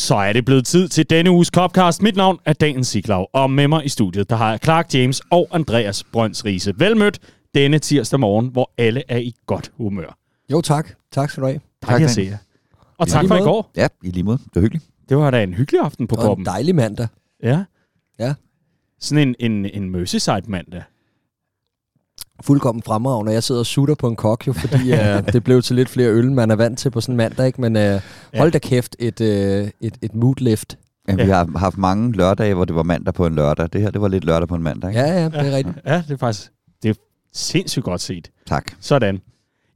[0.00, 2.02] Så er det blevet tid til denne uges Copcast.
[2.02, 5.22] Mit navn er Daniel Siglau, og med mig i studiet, der har jeg Clark James
[5.30, 6.74] og Andreas Brøns Riese.
[6.78, 7.18] Velmødt
[7.54, 10.18] denne tirsdag morgen, hvor alle er i godt humør.
[10.52, 10.90] Jo tak.
[11.12, 11.60] Tak skal du have.
[11.86, 12.36] Dejligt at se jer.
[12.98, 13.70] Og tak for i går.
[13.76, 14.38] Ja, i lige måde.
[14.38, 14.84] Det var hyggeligt.
[15.08, 17.08] Det var da en hyggelig aften på Det var en dejlig mandag.
[17.42, 17.64] Ja.
[18.18, 18.34] Ja.
[19.00, 20.82] Sådan en, en, en Merseyside mandag.
[22.44, 23.32] Fuldkommen fremragende.
[23.32, 24.98] Jeg sidder og sutter på en kok jo, fordi uh,
[25.32, 27.46] det blev til lidt flere øl, man er vant til på sådan en mandag.
[27.46, 27.60] Ikke?
[27.60, 28.00] Men uh,
[28.38, 30.78] hold da kæft, et, uh, et, et moodlift.
[31.08, 31.24] Ja, Ja.
[31.24, 33.68] Vi har haft mange lørdage, hvor det var mandag på en lørdag.
[33.72, 34.90] Det her, det var lidt lørdag på en mandag.
[34.90, 35.00] Ikke?
[35.00, 35.76] Ja, ja, det er rigtigt.
[35.86, 36.50] Ja, det er faktisk
[36.82, 36.94] det er
[37.32, 38.30] sindssygt godt set.
[38.46, 38.72] Tak.
[38.80, 39.20] Sådan.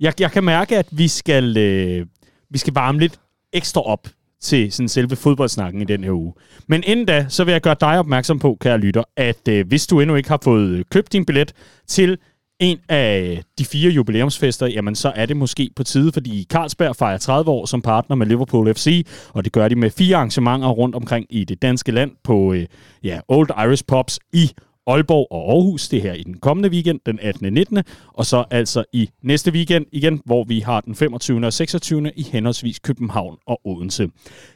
[0.00, 2.06] Jeg, jeg kan mærke, at vi skal, øh,
[2.50, 3.20] vi skal varme lidt
[3.52, 4.08] ekstra op
[4.40, 6.32] til sådan selve fodboldsnakken i den her uge.
[6.66, 9.86] Men inden da, så vil jeg gøre dig opmærksom på, kære lytter, at øh, hvis
[9.86, 11.52] du endnu ikke har fået øh, købt din billet
[11.86, 12.18] til
[12.60, 17.18] en af de fire jubilæumsfester, jamen så er det måske på tide, fordi Carlsberg fejrer
[17.18, 20.94] 30 år som partner med Liverpool FC, og det gør de med fire arrangementer rundt
[20.94, 22.66] omkring i det danske land på øh,
[23.04, 24.50] ja, Old Irish Pops i
[24.86, 25.88] Aalborg og Aarhus.
[25.88, 27.46] Det her i den kommende weekend, den 18.
[27.46, 27.78] og 19.
[28.12, 31.46] Og så altså i næste weekend igen, hvor vi har den 25.
[31.46, 32.12] og 26.
[32.16, 34.08] i henholdsvis København og Odense.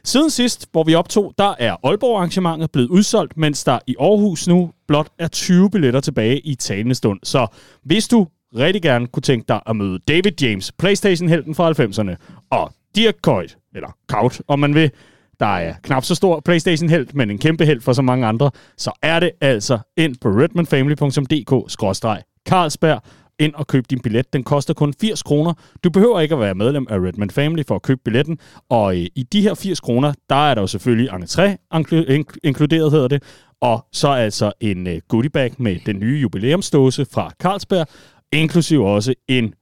[0.03, 4.71] Siden sidst, hvor vi optog, der er Aalborg-arrangementet blevet udsolgt, mens der i Aarhus nu
[4.87, 7.19] blot er 20 billetter tilbage i talende stund.
[7.23, 7.47] Så
[7.83, 12.15] hvis du rigtig gerne kunne tænke dig at møde David James, Playstation-helten fra 90'erne,
[12.51, 14.91] og Dirk Kuyt, eller Kaut, om man vil,
[15.39, 18.91] der er knap så stor Playstation-held, men en kæmpe held for så mange andre, så
[19.01, 22.99] er det altså ind på redmanfamily.dk-carlsberg
[23.39, 24.33] ind og køb din billet.
[24.33, 25.53] Den koster kun 80 kroner.
[25.83, 28.37] Du behøver ikke at være medlem af Redman Family for at købe billetten.
[28.69, 32.91] Og øh, i de her 80 kroner, der er der jo selvfølgelig entré inklu- inkluderet,
[32.91, 33.23] hedder det.
[33.61, 37.87] Og så altså en øh, goodiebag med den nye jubilæumsdåse fra Carlsberg,
[38.33, 39.53] inklusiv også en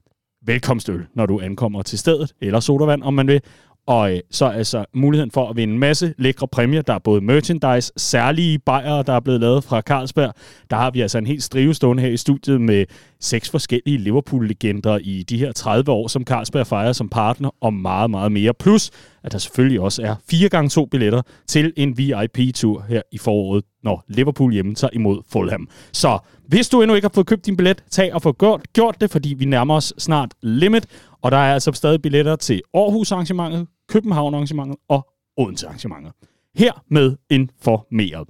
[0.45, 3.41] velkomstøl, når du ankommer til stedet, eller sodavand, om man vil.
[3.88, 6.81] Og øh, så altså muligheden for at vinde en masse lækre præmier.
[6.81, 10.33] Der er både merchandise, særlige bajere, der er blevet lavet fra Carlsberg.
[10.69, 12.85] Der har vi altså en helt strive stående her i studiet med
[13.19, 18.09] seks forskellige Liverpool-legender i de her 30 år, som Carlsberg fejrer som partner, og meget,
[18.09, 18.53] meget mere.
[18.53, 18.89] Plus,
[19.23, 23.63] at der selvfølgelig også er fire gange to billetter til en VIP-tur her i foråret,
[23.83, 25.69] når Liverpool hjemme tager imod Fulham.
[25.94, 29.01] Så hvis du endnu ikke har fået købt din billet, tag og få gjort, gjort
[29.01, 30.85] det, fordi vi nærmer os snart limit.
[31.22, 36.14] Og der er altså stadig billetter til Aarhus-arrangementet, København-arrangementet og Odense-arrangementet.
[36.56, 38.28] Her med informeret.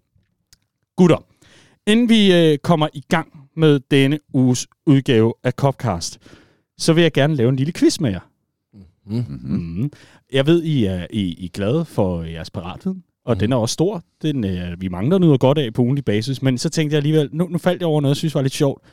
[0.96, 1.18] Gutter,
[1.88, 6.20] inden vi øh, kommer i gang med denne uges udgave af Copcast,
[6.78, 8.20] så vil jeg gerne lave en lille quiz med jer.
[9.06, 9.92] Mm.
[10.34, 13.40] Jeg ved, I er, I, I er glade for jeres paratviden, og mm.
[13.40, 14.04] den er også stor.
[14.22, 17.30] Den, øh, vi mangler nyder godt af på ugenlig basis, men så tænkte jeg alligevel,
[17.32, 18.84] nu, nu faldt jeg over noget, jeg synes var lidt sjovt.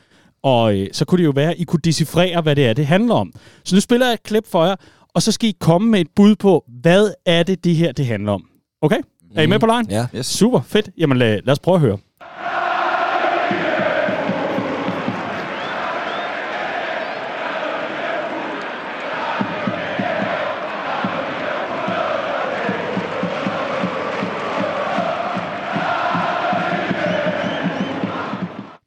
[0.43, 2.85] Og øh, så kunne det jo være, at I kunne decifrere, hvad det er, det
[2.85, 3.33] handler om.
[3.63, 4.75] Så nu spiller jeg et klip for jer,
[5.15, 8.05] og så skal I komme med et bud på, hvad er det, det her det
[8.05, 8.45] handler om.
[8.81, 8.99] Okay?
[9.35, 9.89] Er I med på lejen?
[9.89, 10.07] Ja.
[10.15, 10.25] Yes.
[10.25, 10.89] Super, fedt.
[10.97, 11.97] Jamen lad, lad os prøve at høre.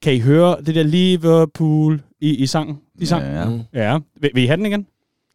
[0.03, 2.79] Kan I høre det der Liverpool i, i sangen?
[2.99, 3.35] I sangen?
[3.35, 3.49] Ja.
[3.49, 3.61] Mm.
[3.75, 3.99] ja.
[4.21, 4.87] Vil, vil I have den igen?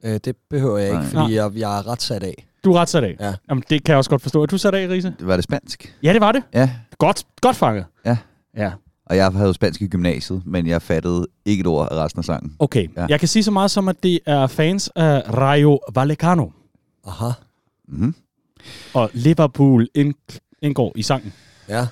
[0.05, 1.09] Øh, det behøver jeg ikke, Nej.
[1.11, 2.45] fordi jeg, jeg er ret sat af.
[2.63, 3.15] Du er ret sat af.
[3.19, 3.33] Ja.
[3.49, 4.41] Jamen, det kan jeg også godt forstå.
[4.41, 5.13] Er du sat af, Riese?
[5.19, 5.95] Var det spansk?
[6.03, 6.43] Ja, det var det.
[6.53, 6.69] Ja.
[6.97, 7.85] Godt, godt fanget.
[8.05, 8.17] Ja.
[8.57, 8.71] Ja.
[9.05, 12.19] Og jeg havde jo spansk i gymnasiet, men jeg fattede ikke et ord af resten
[12.19, 12.55] af sangen.
[12.59, 12.87] Okay.
[12.95, 13.01] Ja.
[13.01, 13.07] Ja.
[13.09, 16.49] Jeg kan sige så meget som, at det er fans af Rayo Vallecano.
[17.07, 17.29] Aha.
[17.87, 18.15] Mm-hmm.
[18.93, 21.33] Og Liverpool ind- indgår i sangen.
[21.69, 21.87] Ja.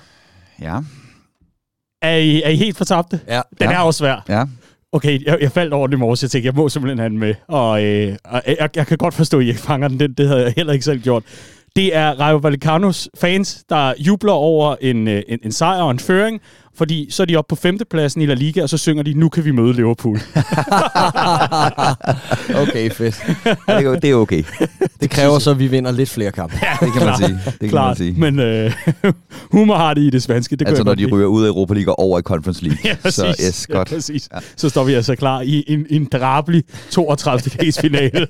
[0.60, 0.80] Ja.
[2.02, 3.20] Er I, er I helt fortabte?
[3.26, 3.40] Ja.
[3.60, 3.74] Den Ja.
[3.76, 4.24] er også svær.
[4.28, 4.44] Ja.
[4.94, 6.22] Okay, jeg, jeg faldt over det i morges.
[6.22, 7.34] Jeg tænkte, jeg må simpelthen have den med.
[7.48, 10.00] Og, øh, og jeg, jeg kan godt forstå, at I ikke fanger den.
[10.00, 11.22] Det, det havde jeg heller ikke selv gjort.
[11.76, 15.98] Det er Rayo Vallecanos fans, der jubler over en, øh, en, en sejr og en
[15.98, 16.40] føring,
[16.74, 19.28] fordi så er de oppe på femtepladsen i La Liga, og så synger de, nu
[19.28, 20.18] kan vi møde Liverpool.
[22.62, 23.22] Okay, fedt.
[23.44, 24.42] Det, er- det er okay.
[25.02, 26.54] Det kræver så, at vi vinder lidt flere kampe.
[26.80, 27.38] Det kan man sige.
[27.60, 28.14] Det kan man sige.
[28.20, 28.72] men øh,
[29.52, 30.56] humor har det i det spanske.
[30.56, 32.78] Det altså, når de ryger ud af Europa League og over i Conference League.
[32.84, 33.14] Ja, præcis.
[33.14, 33.90] Så yes, godt.
[33.90, 34.28] Ja, præcis.
[34.34, 34.38] Ja.
[34.56, 37.50] Så står vi altså klar i en, en drabelig 32.
[37.60, 38.26] dags finale.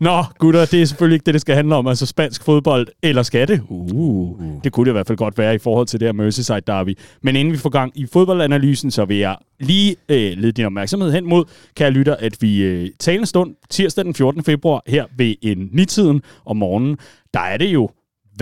[0.00, 1.86] Nå, gutter, det er selvfølgelig ikke det, det skal handle om.
[1.86, 3.60] Altså spansk fodbold, eller skal det?
[3.68, 4.40] Uh, uh.
[4.64, 6.98] Det kunne det i hvert fald godt være i forhold til det her Merseyside derby.
[7.22, 11.12] Men inden vi får gang i fodboldanalysen, så vil jeg lige øh, lede din opmærksomhed
[11.12, 11.44] hen mod,
[11.76, 14.44] kan jeg lytte, at vi øh, talende stund tirsdag den 14.
[14.44, 16.98] februar her ved en nitiden om morgenen,
[17.34, 17.90] der er det jo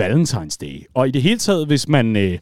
[0.01, 0.83] Valentine's Day.
[0.93, 2.39] Og i det hele taget, hvis man øh,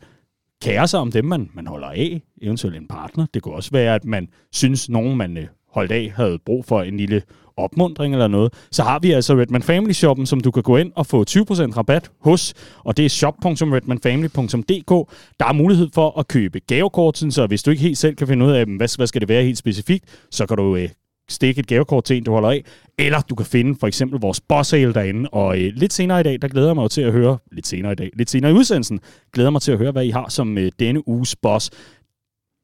[0.62, 3.26] kærer sig om dem, man, man holder af, eventuelt en partner.
[3.34, 6.82] Det kunne også være, at man synes, nogen man øh, holdt af havde brug for
[6.82, 7.22] en lille
[7.58, 10.92] opmundring eller noget, så har vi altså Redman Family Shoppen, som du kan gå ind
[10.96, 12.54] og få 20% rabat hos,
[12.84, 15.12] og det er shop.redmanfamily.dk.
[15.40, 18.46] Der er mulighed for at købe gavekort, så hvis du ikke helt selv kan finde
[18.46, 20.90] ud af, hvad, hvad skal det være helt specifikt, så kan du øh,
[21.30, 22.64] stikke et gavekort til en, du holder af,
[22.98, 26.42] eller du kan finde for eksempel vores boss derinde, og øh, lidt senere i dag,
[26.42, 29.00] der glæder jeg mig til at høre, lidt senere i dag, lidt senere i udsendelsen,
[29.34, 31.70] glæder mig til at høre, hvad I har som øh, denne uges boss.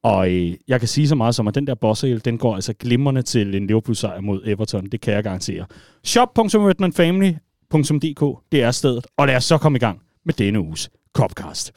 [0.04, 2.72] Og øh, jeg kan sige så meget som, at den der boss den går altså
[2.72, 4.86] glimrende til en Liverpool-sejr mod Everton.
[4.86, 5.66] Det kan jeg garantere.
[6.04, 9.06] shop.redmanfamily.dk, det er stedet.
[9.16, 11.72] Og lad os så komme i gang med denne uges Copcast.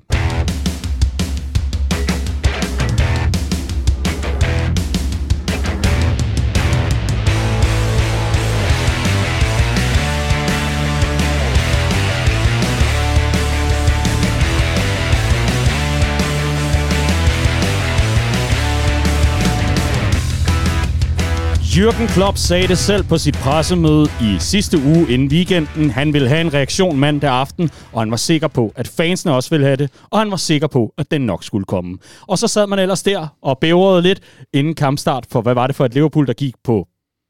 [21.77, 25.89] Jürgen Klopp sagde det selv på sit pressemøde i sidste uge inden weekenden.
[25.89, 29.49] Han ville have en reaktion mandag aften, og han var sikker på, at fansene også
[29.49, 31.97] ville have det, og han var sikker på, at den nok skulle komme.
[32.21, 34.19] Og så sad man ellers der og bævrede lidt
[34.53, 36.87] inden kampstart, for hvad var det for et Liverpool, der gik på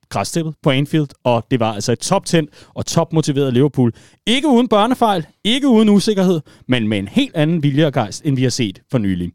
[0.09, 3.93] græstæppet på Anfield, og det var altså et toptændt og topmotiveret Liverpool.
[4.27, 8.35] Ikke uden børnefejl, ikke uden usikkerhed, men med en helt anden vilje og gejst, end
[8.35, 9.31] vi har set for nylig.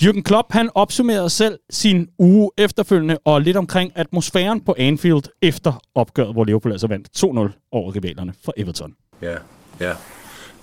[0.00, 5.72] Jürgen Klopp han opsummerede selv sin uge efterfølgende og lidt omkring atmosfæren på Anfield efter
[5.94, 8.94] opgøret, hvor Liverpool altså vandt 2-0 over rivalerne for Everton.
[9.22, 9.38] Yeah,
[9.82, 9.96] yeah,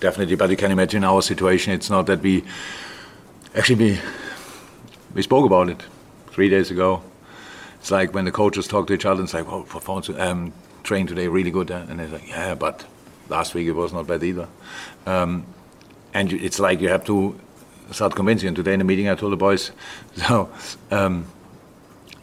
[0.02, 0.36] definitely.
[0.36, 1.80] But you can imagine our situation.
[1.80, 2.42] It's not that we
[3.54, 3.98] actually we
[5.14, 5.88] we spoke about it
[6.34, 6.98] three days ago.
[7.82, 11.08] It's like when the coaches talk to each other and say, "Well, performance um, trained
[11.08, 12.86] today really good," and they're like, "Yeah, but
[13.28, 14.46] last week it was not bad either."
[15.06, 15.44] Um,
[16.14, 17.34] and it's like you have to
[17.92, 18.48] start convincing.
[18.48, 19.72] And today in the meeting, I told the boys,
[20.16, 20.50] so
[20.90, 21.26] um,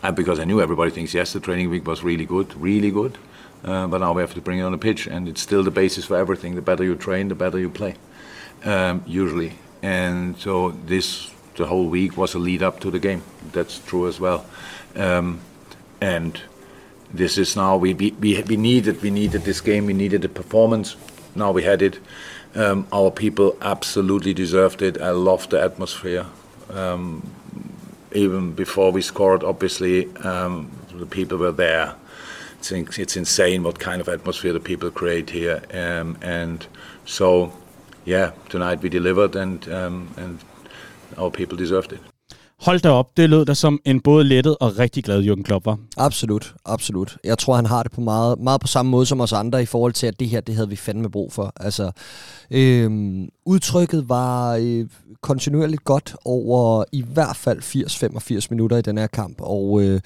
[0.04, 3.18] I, because I knew everybody thinks yes, the training week was really good, really good.
[3.64, 5.72] Uh, but now we have to bring it on the pitch, and it's still the
[5.72, 6.56] basis for everything.
[6.56, 7.96] The better you train, the better you play,
[8.64, 9.54] um, usually.
[9.82, 13.24] And so this, the whole week was a lead up to the game.
[13.52, 14.46] That's true as well.
[14.96, 15.42] Um,
[16.00, 16.40] and
[17.14, 19.86] this is now we, we we needed we needed this game.
[19.86, 20.96] We needed the performance.
[21.36, 22.00] Now we had it.
[22.58, 25.00] Um, our people absolutely deserved it.
[25.00, 26.26] I loved the atmosphere.
[26.72, 27.30] Um,
[28.14, 31.94] even before we scored, obviously, um, the people were there.
[32.58, 35.62] It's, it's, insane what kind of atmosphere the people create here.
[35.72, 36.66] Um, and
[37.06, 37.54] so,
[38.06, 40.40] yeah, tonight we delivered, and, um, and
[41.16, 42.17] our people deserved it.
[42.62, 45.66] Hold da op, det lød da som en både lettet og rigtig glad Jürgen Klopp
[45.66, 45.78] var.
[45.98, 47.18] Absolut, absolut.
[47.24, 49.66] Jeg tror, han har det på meget, meget på samme måde som os andre i
[49.66, 51.54] forhold til, at det her, det havde vi fandme brug for.
[51.60, 51.92] Altså,
[52.52, 54.86] øhm, udtrykket var øh,
[55.22, 57.62] kontinuerligt godt over i hvert fald
[58.44, 60.02] 80-85 minutter i den her kamp, og øh,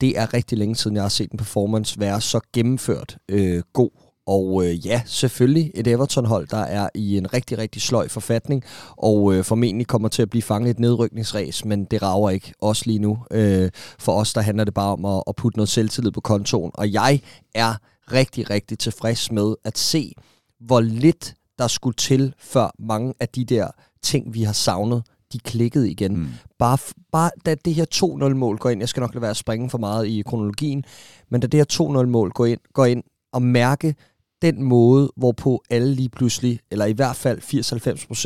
[0.00, 3.90] det er rigtig længe siden, jeg har set en performance være så gennemført øh, god
[4.26, 8.64] og øh, ja, selvfølgelig et Everton-hold, der er i en rigtig, rigtig sløj forfatning,
[8.96, 12.54] og øh, formentlig kommer til at blive fanget i et nedrykningsræs, men det rager ikke
[12.60, 13.18] os lige nu.
[13.30, 16.70] Øh, for os, der handler det bare om at, at putte noget selvtillid på kontoen,
[16.74, 17.20] og jeg
[17.54, 17.74] er
[18.12, 20.12] rigtig, rigtig tilfreds med at se,
[20.60, 23.68] hvor lidt der skulle til, før mange af de der
[24.02, 25.02] ting, vi har savnet,
[25.32, 26.16] de klikkede igen.
[26.16, 26.28] Mm.
[26.58, 26.78] Bare,
[27.12, 29.78] bare da det her 2-0-mål går ind, jeg skal nok lade være at springe for
[29.78, 30.84] meget i kronologien,
[31.30, 33.02] men da det her 2-0-mål går ind, går ind
[33.32, 33.94] og mærke
[34.42, 37.38] den måde, hvorpå alle lige pludselig, eller i hvert fald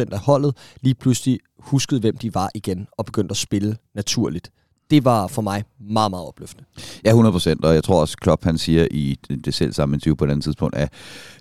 [0.08, 4.50] 80-90% af holdet, lige pludselig huskede, hvem de var igen, og begyndte at spille naturligt.
[4.90, 6.64] Det var for mig meget, meget opløftende.
[7.04, 10.25] Ja, 100%, og jeg tror også, Klopp han siger i det selv samme interview på
[10.25, 10.92] et andet tidspunkt, at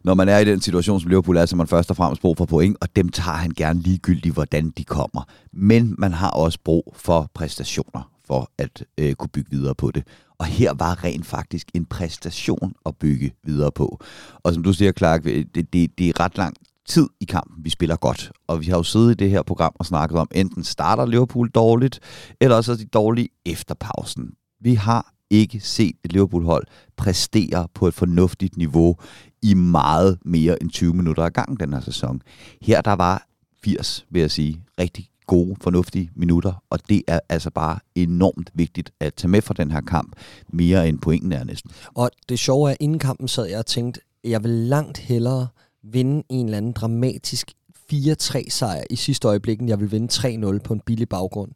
[0.03, 2.37] når man er i den situation, som Liverpool er, så man først og fremmest brug
[2.37, 5.23] for point, og dem tager han gerne ligegyldigt, hvordan de kommer.
[5.53, 10.03] Men man har også brug for præstationer for at øh, kunne bygge videre på det.
[10.37, 13.99] Og her var rent faktisk en præstation at bygge videre på.
[14.43, 16.55] Og som du siger, Clark, øh, det, det, det er ret lang
[16.87, 18.31] tid i kampen, vi spiller godt.
[18.47, 21.49] Og vi har jo siddet i det her program og snakket om, enten starter Liverpool
[21.49, 21.99] dårligt,
[22.41, 24.33] eller også er de dårlige efter pausen.
[24.61, 26.67] Vi har ikke set et Liverpool-hold
[26.97, 28.95] præstere på et fornuftigt niveau
[29.41, 32.21] i meget mere end 20 minutter ad gang den her sæson.
[32.61, 33.27] Her der var
[33.63, 38.91] 80, vil jeg sige, rigtig gode, fornuftige minutter, og det er altså bare enormt vigtigt
[38.99, 40.15] at tage med fra den her kamp,
[40.53, 41.71] mere end pointen er næsten.
[41.93, 45.47] Og det sjove er, at inden kampen sad jeg og tænkte, jeg vil langt hellere
[45.83, 47.51] vinde en eller anden dramatisk
[47.93, 50.13] 4-3 sejr i sidste øjeblik, end jeg vil vinde
[50.57, 51.51] 3-0 på en billig baggrund.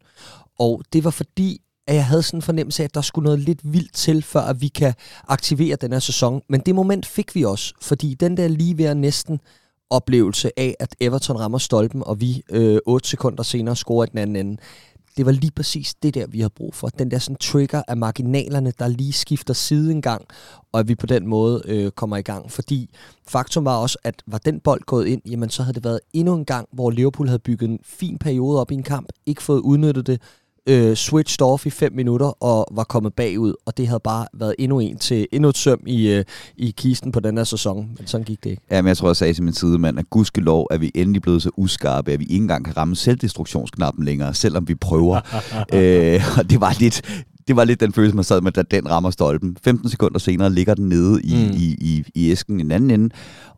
[0.60, 3.40] Og det var fordi, at jeg havde sådan en fornemmelse af, at der skulle noget
[3.40, 4.94] lidt vildt til, før at vi kan
[5.28, 6.42] aktivere den her sæson.
[6.50, 9.40] Men det moment fik vi også, fordi den der lige ved næsten
[9.90, 14.18] oplevelse af, at Everton rammer stolpen, og vi øh, 8 sekunder senere scorer i den
[14.18, 14.58] anden ende,
[15.18, 16.88] det var lige præcis det der, vi har brug for.
[16.88, 20.26] Den der sådan trigger af marginalerne, der lige skifter side en gang,
[20.72, 22.52] og at vi på den måde øh, kommer i gang.
[22.52, 22.90] Fordi
[23.28, 26.36] faktum var også, at var den bold gået ind, jamen så havde det været endnu
[26.36, 29.60] en gang, hvor Liverpool havde bygget en fin periode op i en kamp, ikke fået
[29.60, 30.22] udnyttet det,
[30.70, 34.56] øh, switched off i 5 minutter og var kommet bagud, og det havde bare været
[34.60, 36.26] endnu en til endnu et søm i, øh,
[36.58, 38.62] i kisten på den her sæson, men sådan gik det ikke.
[38.72, 41.42] Ja, men jeg tror, jeg sagde til min sidemand, at gudskelov er vi endelig blevet
[41.42, 45.16] så uskarpe, at vi ikke engang kan ramme selvdestruktionsknappen længere, selvom vi prøver.
[45.74, 47.02] øh, og det var lidt,
[47.48, 49.58] det var lidt den følelse, man sad med, da den rammer stolpen.
[49.64, 51.52] 15 sekunder senere ligger den nede i, mm.
[51.52, 53.16] i, i, i æsken i den anden ende,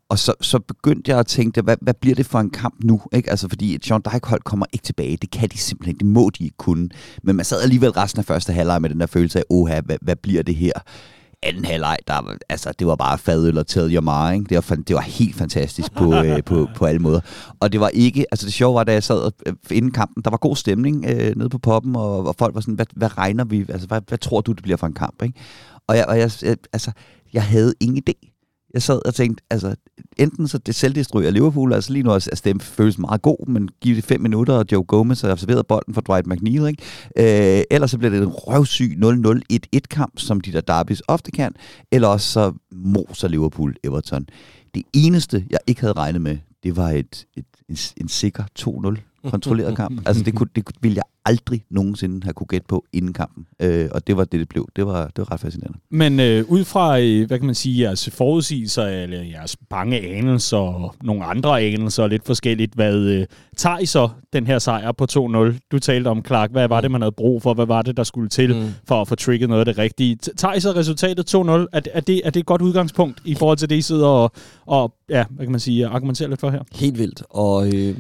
[0.10, 3.02] og så, så begyndte jeg at tænke, hvad, hvad bliver det for en kamp nu?
[3.14, 3.30] Ikke?
[3.30, 5.18] Altså, fordi John Dijk-hold kommer ikke tilbage.
[5.18, 6.90] Det kan de simpelthen Det må de ikke kunne.
[7.24, 9.98] Men man sad alligevel resten af første halvleg med den der følelse af, oha, hvad,
[10.02, 10.72] hvad bliver det her?
[11.44, 14.42] anden halvleg, der, altså, det var bare fadøl og tell your mind.
[14.42, 14.50] Ikke?
[14.56, 17.20] Det var, det var helt fantastisk på, øh, på, på alle måder.
[17.60, 20.30] Og det var ikke, altså det sjove var, da jeg sad øh, inden kampen, der
[20.30, 23.44] var god stemning øh, nede på poppen, og, og folk var sådan, hvad, hvad regner
[23.44, 25.24] vi, altså hvad, hvad tror du, det bliver for en kamp?
[25.24, 25.40] Ikke?
[25.88, 26.32] Og, jeg, og jeg,
[26.74, 26.92] altså,
[27.34, 28.35] jeg havde ingen idé
[28.76, 29.76] jeg sad og tænkte, altså,
[30.18, 33.70] enten så det selvdestruerer Liverpool, altså lige nu er altså, stemme føles meget god, men
[33.82, 36.84] giv det fem minutter, og Joe Gomez har observeret bolden for Dwight McNeil, ikke?
[37.58, 38.98] Øh, ellers så bliver det en røvsyg
[39.74, 41.52] 0-0-1-1 kamp, som de der derbys ofte kan,
[41.92, 44.28] eller også så moser Liverpool Everton.
[44.76, 49.15] Det eneste, jeg ikke havde regnet med, det var et, et, en, en sikker 2-0
[49.32, 50.02] kontrolleret kamp.
[50.06, 53.46] Altså det, kunne, det ville jeg aldrig nogensinde have kunne gætte på inden kampen.
[53.62, 54.68] Øh, og det var det, det blev.
[54.76, 55.80] Det var, det var ret fascinerende.
[55.92, 60.58] Men øh, ud fra, øh, hvad kan man sige, jeres forudsigelser, eller jeres bange anelser,
[60.58, 63.26] og nogle andre anelser, og lidt forskelligt, hvad øh,
[63.58, 65.18] tager I så den her sejr på 2-0?
[65.72, 67.54] Du talte om, Clark, hvad var det, man havde brug for?
[67.54, 68.70] Hvad var det, der skulle til mm.
[68.88, 70.16] for at få trigget noget af det rigtige?
[70.16, 71.40] Tager I så resultatet 2-0?
[71.40, 74.32] Er, er, det, er det et godt udgangspunkt i forhold til det, I sidder og,
[74.66, 76.62] og ja, hvad kan man sige, argumenterer lidt for her?
[76.72, 77.24] Helt vildt.
[77.30, 77.96] Og øh,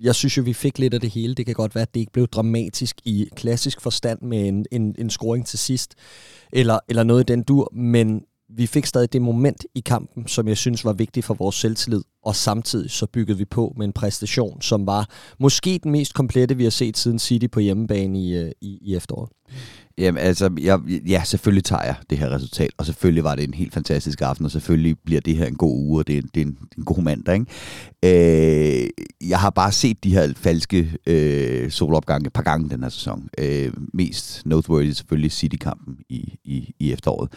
[0.00, 1.34] jeg synes jo, vi fik lidt af det hele.
[1.34, 4.94] Det kan godt være, at det ikke blev dramatisk i klassisk forstand med en, en,
[4.98, 5.94] en scoring til sidst,
[6.52, 8.22] eller, eller noget i den dur, men
[8.56, 12.02] vi fik stadig det moment i kampen, som jeg synes var vigtigt for vores selvtillid,
[12.24, 16.56] og samtidig så byggede vi på med en præstation, som var måske den mest komplette,
[16.56, 19.30] vi har set siden City på hjemmebane i, øh, i, i efteråret.
[19.98, 23.54] Jamen altså, jeg, ja, selvfølgelig tager jeg det her resultat, og selvfølgelig var det en
[23.54, 26.40] helt fantastisk aften, og selvfølgelig bliver det her en god uge, og det er, det
[26.40, 27.34] er, en, en god mandag.
[27.34, 28.82] Ikke?
[28.82, 28.88] Øh,
[29.28, 33.28] jeg har bare set de her falske øh, solopgange et par gange den her sæson.
[33.38, 37.32] Øh, mest noteworthy selvfølgelig City-kampen i, i, i efteråret.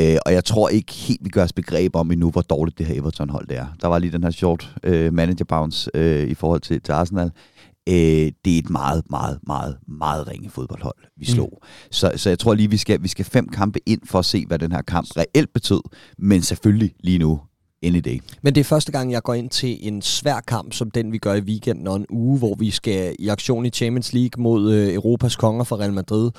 [0.00, 2.86] Øh, og jeg tror ikke helt, vi gør os begreb om endnu, hvor dårligt det
[2.86, 3.66] her Everton-hold er.
[3.82, 7.30] Der var lige den her short øh, manager bounce øh, i forhold til, til Arsenal
[7.88, 11.58] øh, det er et meget, meget, meget, meget ringe fodboldhold, vi slog.
[11.62, 11.68] Mm.
[11.90, 14.46] Så, så jeg tror lige, vi skal, vi skal fem kampe ind for at se,
[14.46, 15.80] hvad den her kamp reelt betød.
[16.18, 17.40] Men selvfølgelig lige nu,
[17.82, 18.20] any day.
[18.42, 21.18] Men det er første gang, jeg går ind til en svær kamp, som den vi
[21.18, 24.72] gør i weekenden og en uge, hvor vi skal i aktion i Champions League mod
[24.72, 26.30] øh, Europas konger fra Real Madrid,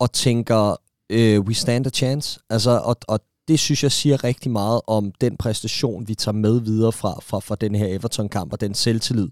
[0.00, 0.76] og tænker,
[1.10, 2.40] øh, we stand a chance.
[2.50, 6.60] Altså, og, og det synes jeg siger rigtig meget om den præstation, vi tager med
[6.60, 9.28] videre fra, fra, fra den her Everton-kamp, og den selvtillid,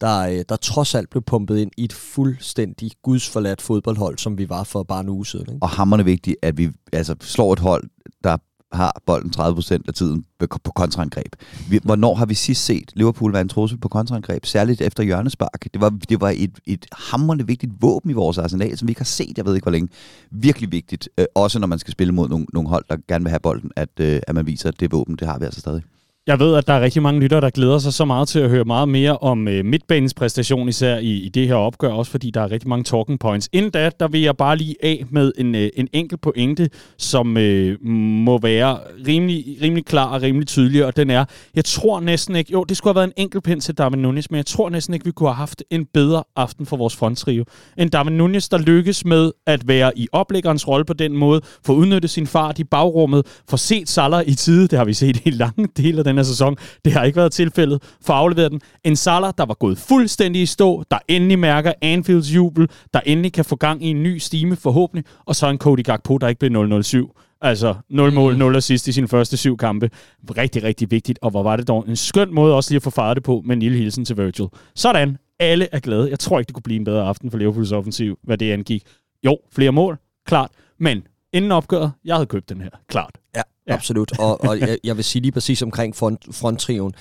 [0.00, 4.48] der, øh, der trods alt blev pumpet ind i et fuldstændig gudsforladt fodboldhold, som vi
[4.48, 5.46] var for bare en uge siden.
[5.48, 5.62] Ikke?
[5.62, 7.84] Og hammerne vigtigt, at vi altså, slår et hold,
[8.24, 8.36] der
[8.72, 11.34] har bolden 30% af tiden på kontraangreb.
[11.82, 14.46] Hvornår har vi sidst set Liverpool være en trussel på kontraangreb?
[14.46, 15.64] Særligt efter hjørnespark.
[15.72, 19.00] Det var, det var et, et hammerende vigtigt våben i vores arsenal, som vi ikke
[19.00, 19.88] har set, jeg ved ikke hvor længe.
[20.30, 21.08] Virkelig vigtigt.
[21.18, 23.70] Øh, også når man skal spille mod nogle, nogle hold, der gerne vil have bolden,
[23.76, 25.82] at, øh, at man viser, at det våben, det har vi altså stadig.
[26.28, 28.50] Jeg ved, at der er rigtig mange lyttere, der glæder sig så meget til at
[28.50, 32.30] høre meget mere om øh, midtbanens præstation, især i, i det her opgør, også fordi
[32.30, 33.48] der er rigtig mange talking points.
[33.52, 37.36] Inden da, der vil jeg bare lige af med en, øh, en enkelt pointe, som
[37.36, 37.84] øh,
[38.24, 42.52] må være rimelig, rimelig klar og rimelig tydelig, og den er, jeg tror næsten ikke,
[42.52, 44.94] jo, det skulle have været en enkelt pind til Darwin Nunes, men jeg tror næsten
[44.94, 47.44] ikke, vi kunne have haft en bedre aften for vores fronttrio.
[47.78, 51.74] En Darwin Nunes, der lykkes med at være i oplæggerens rolle på den måde, få
[51.74, 55.30] udnyttet sin fart i bagrummet, få set Salah i tide, det har vi set i
[55.30, 56.56] lange del af den her sæson.
[56.84, 58.60] Det har ikke været tilfældet for at aflevere den.
[58.84, 63.32] En Salah, der var gået fuldstændig i stå, der endelig mærker Anfields jubel, der endelig
[63.32, 66.38] kan få gang i en ny stime forhåbentlig, og så en Cody Gakpo, der ikke
[66.38, 67.10] blev 007.
[67.40, 69.90] Altså 0 mål, 0 assist i sine første syv kampe.
[70.36, 71.18] Rigtig, rigtig vigtigt.
[71.22, 73.42] Og hvor var det dog en skøn måde også lige at få faret det på
[73.44, 74.46] med en lille hilsen til Virgil.
[74.74, 75.16] Sådan.
[75.40, 76.10] Alle er glade.
[76.10, 78.82] Jeg tror ikke, det kunne blive en bedre aften for Liverpools offensiv, hvad det angik.
[79.24, 80.50] Jo, flere mål, klart.
[80.80, 83.18] Men inden opgøret, jeg havde købt den her, klart.
[83.36, 83.42] Ja.
[83.68, 83.74] Ja.
[83.74, 84.18] Absolut.
[84.18, 86.92] Og, og jeg, jeg vil sige lige præcis omkring front, fronttriven.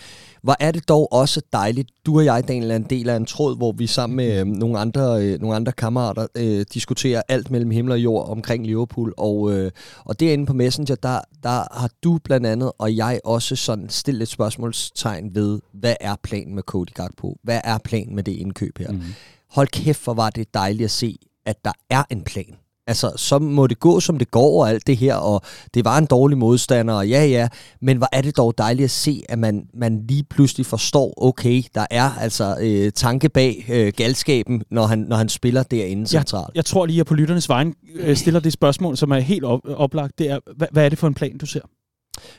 [0.41, 1.89] Hvor er det dog også dejligt.
[2.05, 4.45] Du og jeg, Daniel, er en del af en tråd, hvor vi sammen med øh,
[4.45, 9.13] nogle, andre, øh, nogle andre kammerater øh, diskuterer alt mellem himmel og jord omkring Liverpool.
[9.17, 9.71] Og, øh,
[10.05, 14.21] og derinde på Messenger, der, der har du blandt andet, og jeg også sådan stillet
[14.21, 17.37] et spørgsmålstegn ved, hvad er planen med Cody Gakpo?
[17.43, 18.91] Hvad er planen med det indkøb her?
[18.91, 19.01] Mm.
[19.49, 22.55] Hold kæft, hvor var det dejligt at se, at der er en plan.
[22.87, 25.41] Altså, så må det gå, som det går og alt det her, og
[25.73, 27.47] det var en dårlig modstander, og ja, ja,
[27.81, 31.63] men hvor er det dog dejligt at se, at man, man lige pludselig forstår, okay,
[31.75, 36.47] der er altså øh, tanke bag øh, galskaben, når han, når han spiller derinde centralt.
[36.47, 39.43] Jeg, jeg tror lige, at på lytternes vejen øh, stiller det spørgsmål, som er helt
[39.43, 41.61] op, oplagt, det er, hvad, hvad er det for en plan, du ser?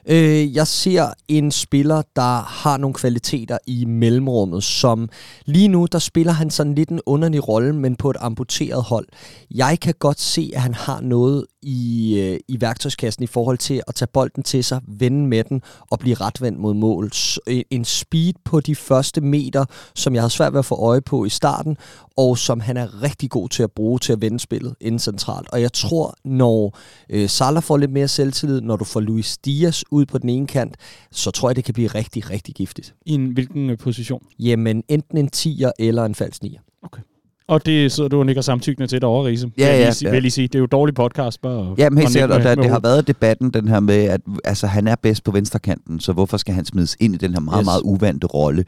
[0.06, 5.08] Øh, jeg ser en spiller, der har nogle kvaliteter i mellemrummet, som
[5.44, 9.06] lige nu, der spiller han sådan lidt en underlig rolle, men på et amputeret hold.
[9.50, 13.82] Jeg kan godt se, at han har noget i, øh, i værktøjskassen i forhold til
[13.88, 17.10] at tage bolden til sig, vende med den og blive retvendt mod mål.
[17.46, 21.00] Øh, en speed på de første meter, som jeg havde svært ved at få øje
[21.00, 21.76] på i starten,
[22.18, 25.48] og som han er rigtig god til at bruge til at vende spillet inden centralt.
[25.50, 26.78] Og jeg tror, når
[27.10, 30.46] øh, Salah får lidt mere selvtillid, når du får Luis Diaz ud på den ene
[30.46, 30.76] kant,
[31.10, 32.94] så tror jeg, det kan blive rigtig, rigtig giftigt.
[33.06, 34.22] I en hvilken øh, position?
[34.38, 36.80] Jamen, enten en 10'er eller en falsk 9'er.
[36.82, 37.02] Okay.
[37.48, 39.50] Og det sidder du og nikker samtykkende til derovre, Riese.
[39.58, 40.10] Ja, ja, ja.
[40.10, 40.48] Vil lige sige.
[40.48, 41.40] Det er jo dårlig podcast.
[41.40, 44.20] Bare ja, men helt sikkert, og der, det har været debatten, den her med, at
[44.44, 47.40] altså, han er bedst på venstrekanten, så hvorfor skal han smides ind i den her
[47.40, 47.64] meget, yes.
[47.64, 48.64] meget uvante rolle?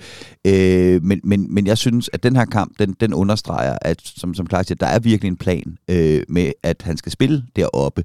[0.46, 4.34] Øh, men, men, men jeg synes, at den her kamp, den, den understreger, at som,
[4.34, 8.04] som Clark siger, der er virkelig en plan øh, med, at han skal spille deroppe.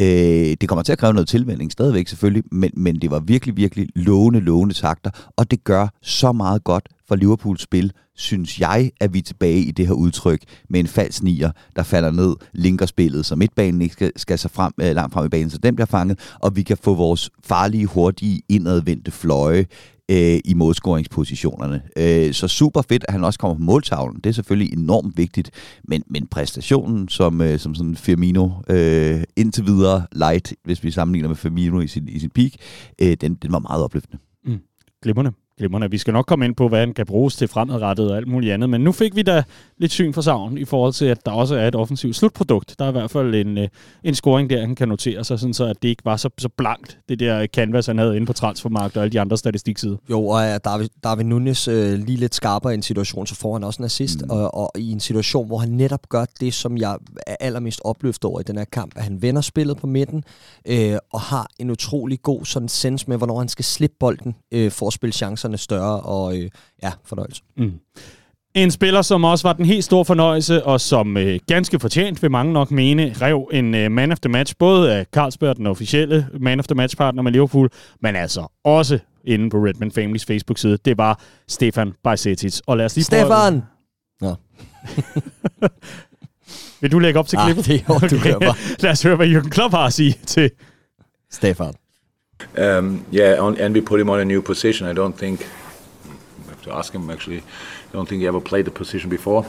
[0.00, 3.56] Øh, det kommer til at kræve noget tilvænding stadigvæk selvfølgelig, men, men det var virkelig,
[3.56, 8.90] virkelig lovende, lovende takter, og det gør så meget godt for Liverpools spil, synes jeg,
[9.00, 12.36] at vi er tilbage i det her udtryk med en falsk nier, der falder ned,
[12.52, 15.58] linker spillet, så midtbanen ikke skal, skal så frem, øh, langt frem i banen, så
[15.58, 19.66] den bliver fanget, og vi kan få vores farlige, hurtige, indadvendte fløje
[20.10, 21.82] øh, i målscoringspositionerne.
[21.96, 24.16] Øh, så super fedt, at han også kommer på måltavlen.
[24.16, 25.50] Det er selvfølgelig enormt vigtigt,
[25.84, 31.28] men, men præstationen som, øh, som sådan Firmino øh, indtil videre light, hvis vi sammenligner
[31.28, 32.52] med Firmino i sin, i sin peak,
[33.02, 34.18] øh, den, den var meget opløftende.
[34.44, 34.58] Mm.
[35.02, 35.32] Glimmerne.
[35.58, 35.90] Glimrende.
[35.90, 38.52] Vi skal nok komme ind på, hvad den kan bruges til fremadrettet og alt muligt
[38.52, 39.42] andet, men nu fik vi da
[39.78, 42.74] lidt syn for savn i forhold til, at der også er et offensivt slutprodukt.
[42.78, 43.68] Der er i hvert fald en, øh,
[44.04, 46.48] en scoring der, han kan notere sig, sådan så at det ikke var så, så
[46.48, 49.96] blankt, det der canvas, han havde inde på transfermarkedet og alle de andre statistiksider.
[50.10, 53.52] Jo, og er David, David Nunes øh, lige lidt skarpere i en situation, så får
[53.52, 54.30] han også en assist, mm.
[54.30, 58.24] og, og i en situation, hvor han netop gør det, som jeg er allermest opløftet
[58.24, 60.24] over i den her kamp, at han vender spillet på midten,
[60.66, 64.70] øh, og har en utrolig god sådan sens med, hvornår han skal slippe bolden øh,
[64.70, 66.50] for at spille chancer chancerne større, og øh,
[66.82, 67.42] ja, fornøjelse.
[67.56, 67.72] Mm.
[68.54, 72.30] En spiller, som også var den helt store fornøjelse, og som øh, ganske fortjent, vil
[72.30, 76.26] mange nok mene, rev en øh, man of the match, både af Carlsberg, den officielle
[76.40, 77.70] man of the match partner med Liverpool,
[78.02, 80.78] men altså også inde på Redman Families Facebook-side.
[80.84, 82.60] Det var Stefan Bajsetic.
[82.66, 83.62] Og lad os lige Stefan!
[84.20, 84.34] Nå.
[86.80, 87.62] vil du lægge op til klippet?
[87.62, 88.46] Ah, det er jo, du okay.
[88.46, 88.54] bare.
[88.82, 90.50] Lad os høre, hvad Jürgen Klopp har at sige til
[91.30, 91.74] Stefan.
[92.56, 94.86] Um, yeah, on, and we put him on a new position.
[94.86, 95.46] I don't think,
[96.46, 99.44] I have to ask him actually, I don't think he ever played the position before.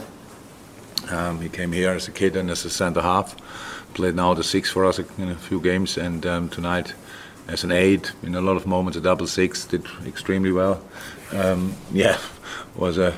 [1.10, 3.36] Um, he came here as a kid and as a centre half,
[3.94, 6.94] played now the six for us in a few games, and um, tonight
[7.48, 10.80] as an eight in a lot of moments a double six did extremely well.
[11.32, 12.16] Um, yeah,
[12.74, 13.12] was a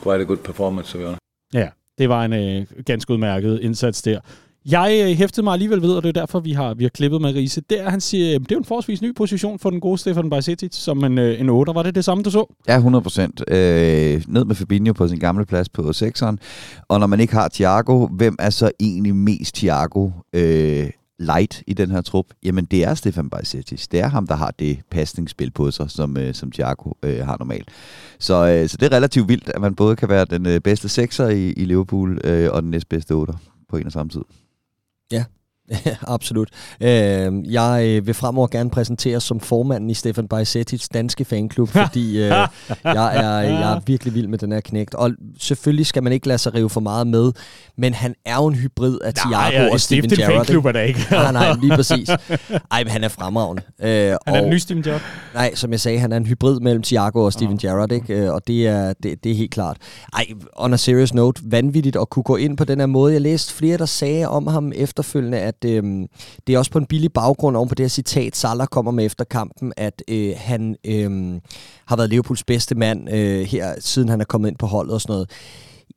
[0.00, 1.20] quite a good performance to be honest.
[1.54, 4.20] Ja, det var en øh, ganske udmærket indsats der.
[4.66, 7.20] Jeg øh, hæftede mig alligevel ved, og det er derfor, vi har, vi har klippet
[7.20, 7.60] med Riese.
[7.70, 11.04] Der han siger, det er en forholdsvis ny position for den gode Stefan Bajsetic som
[11.04, 11.74] en, øh, en 8.
[11.74, 12.54] Var det det samme, du så?
[12.68, 13.42] Ja, 100 procent.
[13.48, 16.36] Øh, ned med Fabinho på sin gamle plads på 6'eren.
[16.88, 21.74] Og når man ikke har Thiago, hvem er så egentlig mest Thiago øh, light i
[21.74, 22.26] den her trup?
[22.44, 23.86] Jamen, det er Stefan Bajsetic.
[23.88, 27.36] Det er ham, der har det pasningsspil på sig, som, øh, som Thiago øh, har
[27.38, 27.68] normalt.
[28.18, 30.88] Så, øh, så det er relativt vildt, at man både kan være den øh, bedste
[30.88, 33.36] sekser i, i Liverpool øh, og den næstbedste 8'er
[33.68, 34.22] på en og samme tid.
[35.10, 35.28] Ja,
[36.14, 36.48] absolut.
[36.80, 42.22] Øh, jeg vil fremover gerne præsenteres som formanden i Stefan Bajsetits danske fanklub, fordi øh,
[42.22, 42.48] jeg,
[42.84, 44.94] er, jeg er virkelig vild med den her knægt.
[44.94, 47.32] Og selvfølgelig skal man ikke lade sig rive for meget med,
[47.76, 50.34] men han er jo en hybrid af Thiago og Steven Gerrard.
[50.34, 51.06] fanklub er der ikke.
[51.10, 52.08] nej, nej, lige præcis.
[52.72, 53.62] Ej, men han er fremragende.
[53.82, 55.02] Øh, han er og, en ny Steven Gerrard?
[55.34, 57.58] Nej, som jeg sagde, han er en hybrid mellem Thiago og Steven oh.
[57.58, 58.14] Gerrard, ikke?
[58.14, 59.76] Øh, og det er, det, det er helt klart.
[60.12, 63.12] Ej, on a serious note, vanvittigt at kunne gå ind på den her måde.
[63.12, 66.08] Jeg læste flere, der sagde om ham efterfølgende, at at øh,
[66.46, 69.06] det er også på en billig baggrund oven på det her citat, Salah kommer med
[69.06, 71.40] efter kampen, at øh, han øh,
[71.86, 75.00] har været Liverpools bedste mand øh, her, siden han er kommet ind på holdet og
[75.00, 75.30] sådan noget.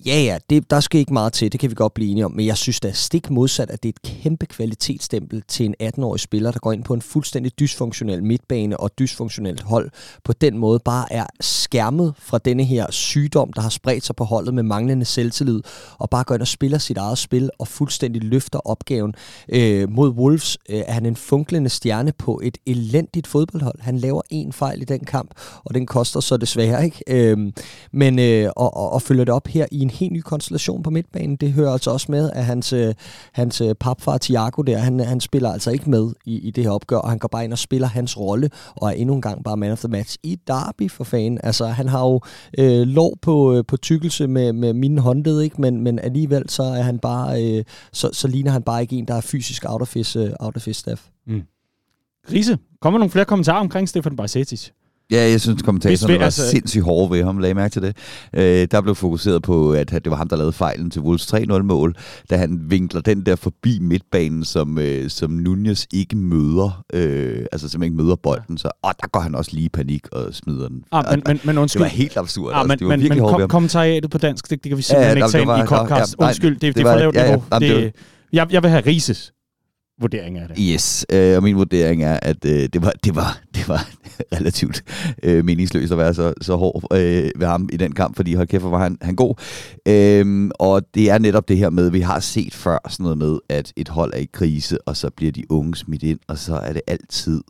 [0.05, 2.31] Ja, ja, det, der skal ikke meget til, det kan vi godt blive enige om,
[2.31, 6.19] men jeg synes da stik modsat, at det er et kæmpe kvalitetsstempel til en 18-årig
[6.19, 9.91] spiller, der går ind på en fuldstændig dysfunktionel midtbane og dysfunktionelt hold,
[10.23, 14.23] på den måde bare er skærmet fra denne her sygdom, der har spredt sig på
[14.23, 15.61] holdet med manglende selvtillid,
[15.97, 19.13] og bare går ind og spiller sit eget spil og fuldstændig løfter opgaven.
[19.49, 23.81] Øh, mod Wolves øh, er han en funklende stjerne på et elendigt fodboldhold.
[23.81, 25.31] Han laver en fejl i den kamp,
[25.63, 27.03] og den koster så desværre ikke.
[27.07, 27.51] Øh,
[27.91, 30.89] men øh, og, og, og følger det op her i en helt ny konstellation på
[30.89, 31.35] midtbanen.
[31.35, 32.93] Det hører altså også med, at hans, øh,
[33.33, 36.71] hans øh, papfar Thiago der, han, han spiller altså ikke med i, i det her
[36.71, 39.43] opgør, og han går bare ind og spiller hans rolle, og er endnu en gang
[39.43, 41.39] bare man of the match i Derby for fanden.
[41.43, 42.21] Altså, han har jo
[42.57, 45.61] øh, lov på, øh, på tykkelse med, med mine håndled, ikke?
[45.61, 49.07] Men, men alligevel så er han bare, øh, så, så ligner han bare ikke en,
[49.07, 51.01] der er fysisk out of his, uh, out of his staff.
[51.27, 51.41] Mm.
[52.31, 54.69] Riese, kommer nogle flere kommentarer omkring Stefan Bajsetic?
[55.11, 56.49] Ja, jeg synes, kommentatorerne var altså...
[56.49, 57.37] sindssygt hårde ved ham.
[57.37, 57.97] Lagde mærke til det.
[58.33, 61.95] Øh, der blev fokuseret på, at det var ham, der lavede fejlen til Wolves 3-0-mål,
[62.29, 66.83] da han vinkler den der forbi midtbanen, som, øh, som Nunez ikke møder.
[66.93, 68.57] Øh, altså simpelthen ikke møder bolden.
[68.57, 70.83] Så, og der går han også lige i panik og smider den.
[70.91, 71.83] Ah, men, men, men undskyld.
[71.83, 72.53] Det var helt absurd.
[72.53, 74.81] Ah, men, altså, det var men, men kom, kommentariatet på dansk, det, det kan vi
[74.81, 76.15] simpelthen ja, ja, ikke tage ind i podcast.
[76.19, 77.43] Ja, undskyld, det, det, det er for lavt niveau.
[77.51, 77.93] Ja, ja, det,
[78.33, 79.31] jeg, jeg vil have Rises
[80.01, 80.57] vurdering af det.
[80.59, 83.89] Yes, øh, og min vurdering er, at øh, det, var, det, var, det var
[84.35, 84.83] relativt
[85.23, 88.47] øh, meningsløst at være så, så hård øh, ved ham i den kamp, fordi hold
[88.47, 89.35] kæft, hvor var han, han god.
[89.85, 93.39] Øh, og det er netop det her med, vi har set før sådan noget med,
[93.49, 96.55] at et hold er i krise, og så bliver de unge smidt ind, og så
[96.55, 97.41] er det altid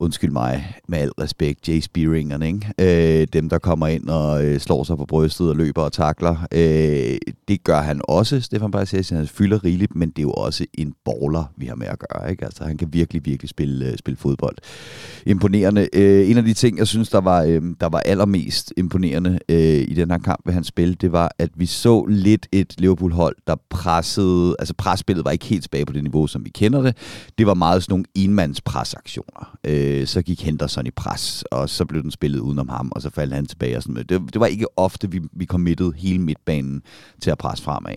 [0.00, 3.20] undskyld mig, med al respekt, Jay Spearingerne, ikke?
[3.20, 6.46] Øh, dem der kommer ind og øh, slår sig på brystet og løber og takler.
[6.52, 10.66] Øh, det gør han også, Stefan Bajsesi, han fylder rigeligt, men det er jo også
[10.74, 12.44] en baller, vi har med at gøre, ikke?
[12.44, 14.56] Altså han kan virkelig, virkelig spille, øh, spille fodbold.
[15.26, 15.88] Imponerende.
[15.92, 19.58] Øh, en af de ting, jeg synes, der var, øh, der var allermest imponerende øh,
[19.88, 23.36] i den her kamp ved hans spil, det var, at vi så lidt et Liverpool-hold,
[23.46, 26.96] der pressede, altså presspillet var ikke helt tilbage på det niveau, som vi kender det.
[27.38, 29.56] Det var meget sådan nogle enmandspresaktioner.
[29.64, 33.02] Øh, øh, så gik Henderson i pres, og så blev den spillet udenom ham, og
[33.02, 33.76] så faldt han tilbage.
[33.76, 34.08] Og sådan noget.
[34.08, 36.82] Det, det var ikke ofte, vi, vi committede hele midtbanen
[37.20, 37.94] til at presse fremad.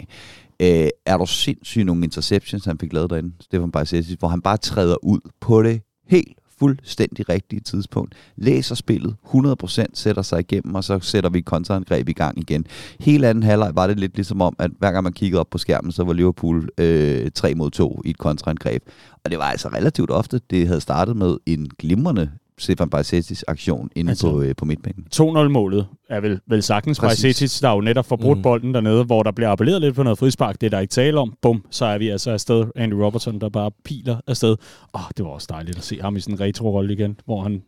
[0.61, 4.57] Øh, er der sindssygt nogle interceptions, han fik lavet derinde, Stefan Bajsesis, hvor han bare
[4.57, 8.15] træder ud på det helt fuldstændig rigtige tidspunkt.
[8.35, 12.65] Læser spillet 100%, sætter sig igennem, og så sætter vi kontraangreb i gang igen.
[12.99, 15.57] Hele anden halvleg var det lidt ligesom om, at hver gang man kiggede op på
[15.57, 18.83] skærmen, så var Liverpool øh, 3 mod 2 i et kontraangreb.
[19.23, 23.89] Og det var altså relativt ofte, det havde startet med en glimrende Stefan Bajsetis aktion
[23.95, 25.07] inde altså, på, øh, på midtbanen.
[25.15, 28.43] 2-0-målet er vel, vel sagtens Bajsetis, der jo netop får brudt mm.
[28.43, 30.61] bolden dernede, hvor der bliver appelleret lidt på noget frispark.
[30.61, 31.33] Det er der ikke tale om.
[31.41, 32.65] Bum, så er vi altså afsted.
[32.75, 34.49] Andy Robertson, der bare piler afsted.
[34.49, 37.41] Åh, oh, det var også dejligt at se ham i sådan en retro-rolle igen, hvor
[37.41, 37.61] han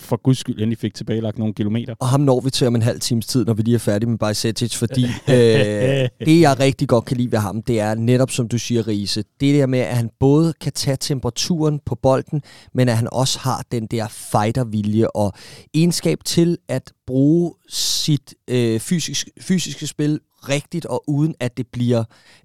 [0.00, 1.94] for guds skyld endelig fik tilbagelagt nogle kilometer.
[2.00, 4.10] Og ham når vi til om en halv times tid, når vi lige er færdige
[4.10, 8.30] med Bajsetic, fordi øh, det, jeg rigtig godt kan lide ved ham, det er netop,
[8.30, 12.42] som du siger, Riese, det der med, at han både kan tage temperaturen på bolden,
[12.74, 15.32] men at han også har den der fightervilje og
[15.74, 22.04] egenskab til at bruge sit øh, fysisk, fysiske spil rigtigt, og uden at det bliver,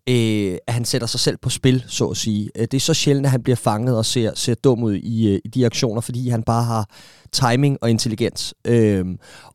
[0.09, 2.49] øh, at han sætter sig selv på spil, så at sige.
[2.55, 5.27] Øh, det er så sjældent, at han bliver fanget og ser, ser dum ud i,
[5.27, 6.89] øh, i de aktioner, fordi han bare har
[7.31, 8.53] timing og intelligens.
[8.65, 9.05] Øh,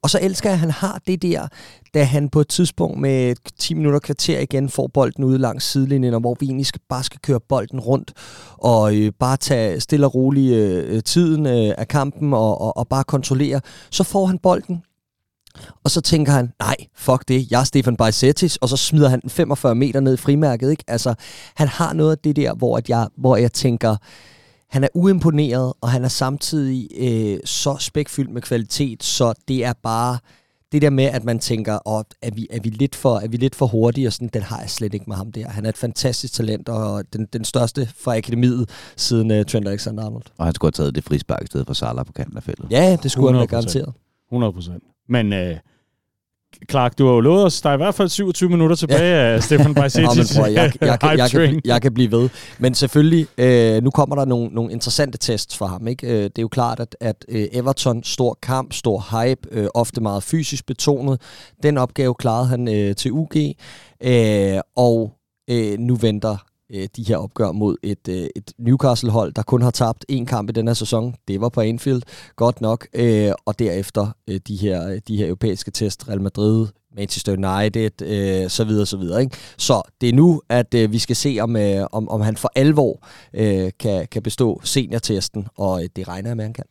[0.02, 1.48] og så elsker jeg, at han har det der,
[1.94, 6.14] da han på et tidspunkt med 10 minutter kvarter igen får bolden ude langs sidelinjen,
[6.14, 8.12] og hvor vi egentlig skal, bare skal køre bolden rundt,
[8.59, 12.88] og øh, bare tage stille og roligt øh, tiden øh, af kampen, og, og, og
[12.88, 14.83] bare kontrollere, så får han bolden
[15.84, 19.20] og så tænker han, nej, fuck det, jeg er Stefan Bajsetis, og så smider han
[19.20, 20.70] den 45 meter ned i frimærket.
[20.70, 20.84] Ikke?
[20.88, 21.14] Altså,
[21.54, 23.96] han har noget af det der, hvor, at jeg, hvor jeg tænker,
[24.70, 29.72] han er uimponeret, og han er samtidig øh, så spækfyldt med kvalitet, så det er
[29.82, 30.18] bare
[30.72, 33.36] det der med, at man tænker, oh, er, vi, er, vi lidt for, er vi
[33.36, 35.48] lidt for hurtige, og sådan, den har jeg slet ikke med ham der.
[35.48, 40.22] Han er et fantastisk talent, og den, den største fra akademiet siden uh, Trent Alexander-Arnold.
[40.38, 42.66] Og han skulle have taget det frispark i stedet for Salah på kanten af feltet.
[42.70, 43.32] Ja, det skulle 100%.
[43.32, 43.92] han have garanteret.
[44.28, 44.82] 100 procent.
[45.12, 45.57] Men øh,
[46.70, 49.42] Clark, du har jo lovet os, der er i hvert fald 27 minutter tilbage af
[49.42, 52.29] Stefan Bajsetis jeg, jeg, jeg, kan, jeg, kan, jeg kan blive ved.
[52.59, 55.87] Men selvfølgelig, øh, nu kommer der nogle, nogle interessante tests for ham.
[55.88, 56.07] Ikke?
[56.07, 60.01] Øh, det er jo klart, at, at øh, Everton, stor kamp, stor hype, øh, ofte
[60.01, 61.20] meget fysisk betonet.
[61.62, 63.37] Den opgave klarede han øh, til UG.
[64.05, 65.12] Øh, og
[65.51, 66.37] øh, nu venter
[66.74, 70.50] øh, de her opgør mod et, øh, et Newcastle-hold, der kun har tabt én kamp
[70.50, 71.14] i den her sæson.
[71.28, 72.02] Det var på Anfield,
[72.37, 72.87] godt nok.
[72.94, 78.02] Øh, og derefter øh, de, her, øh, de her europæiske test, Real Madrid, Manchester United,
[78.02, 79.20] øh, så videre, så videre.
[79.20, 79.37] Ikke?
[79.58, 82.52] Så det er nu, at øh, vi skal se, om, øh, om, om han for
[82.54, 86.64] alvor øh, kan, kan bestå seniortesten, og øh, det regner jeg med, han kan.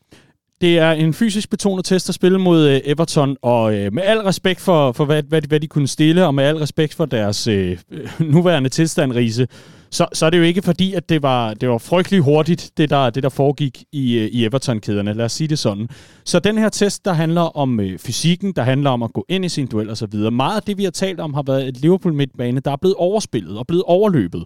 [0.62, 4.20] Det er en fysisk betonet test at spille mod øh, Everton, og øh, med al
[4.20, 7.48] respekt for, for hvad, hvad, hvad de kunne stille, og med al respekt for deres
[7.48, 9.48] øh, øh nuværende tilstand, Riese,
[9.92, 12.90] så, så er det jo ikke fordi, at det var, det var frygtelig hurtigt, det
[12.90, 15.14] der, det der foregik i, øh, i Everton-kæderne.
[15.14, 15.88] Lad os sige det sådan.
[16.26, 19.46] Så den her test, der handler om øh, fysikken, der handler om at gå ind
[19.46, 20.32] i sin duel og så videre.
[20.32, 22.96] Meget af det, vi har talt om, har været et Liverpool midtbane, der er blevet
[22.96, 24.46] overspillet og blevet overløbet.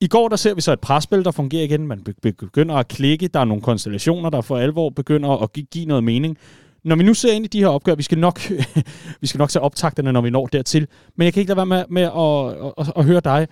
[0.00, 1.86] I går, der ser vi så et presspil, der fungerer igen.
[1.86, 3.28] Man begynder at klikke.
[3.28, 6.38] Der er nogle konstellationer, der for alvor begynder at give, give noget mening
[6.86, 8.40] når vi nu ser ind i de her opgør, vi skal nok,
[9.20, 11.66] vi skal nok tage optagterne, når vi når dertil, men jeg kan ikke lade være
[11.66, 13.46] med, med at, at, at, at høre dig.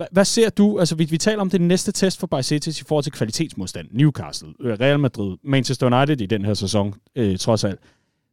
[0.00, 0.78] Hvad, hvad ser du?
[0.78, 3.88] Altså, vi, vi taler om det næste test for Bajcetic i forhold til kvalitetsmodstand.
[3.90, 7.80] Newcastle, øh, Real Madrid, Manchester United i den her sæson, øh, trods alt.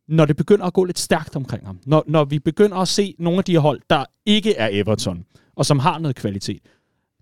[0.08, 3.16] Når det begynder at gå lidt stærkt omkring ham, når, når vi begynder at se
[3.20, 5.26] nogle af de hold, der ikke er Everton,
[5.56, 6.62] og som har noget kvalitet,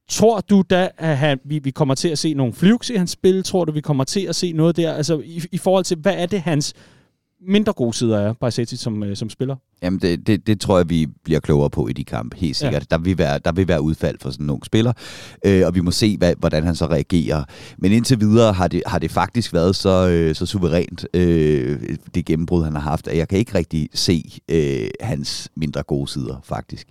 [0.09, 3.11] Tror du da, at han, vi, vi kommer til at se nogle flyvs i hans
[3.11, 3.43] spil?
[3.43, 4.93] Tror du, vi kommer til at se noget der?
[4.93, 6.73] Altså i, i forhold til, hvad er det hans
[7.41, 9.55] mindre gode sider er, Bajcetic som, øh, som spiller?
[9.81, 12.85] Jamen, det, det, det tror jeg, vi bliver klogere på i de kampe, helt sikkert.
[12.91, 12.95] Ja.
[12.95, 14.93] Der, vil være, der vil være udfald for sådan nogle spiller,
[15.45, 17.43] øh, og vi må se, hvad, hvordan han så reagerer.
[17.77, 21.79] Men indtil videre har det, har det faktisk været så, øh, så suverænt, øh,
[22.15, 26.07] det gennembrud, han har haft, at jeg kan ikke rigtig se øh, hans mindre gode
[26.07, 26.87] sider, faktisk.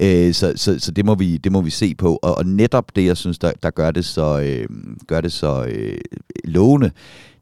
[0.00, 2.18] Øh, så så, så det, må vi, det må vi se på.
[2.22, 4.68] Og, og netop det, jeg synes, der, der gør det så, øh,
[5.06, 5.98] gør det så øh,
[6.44, 6.90] lovende,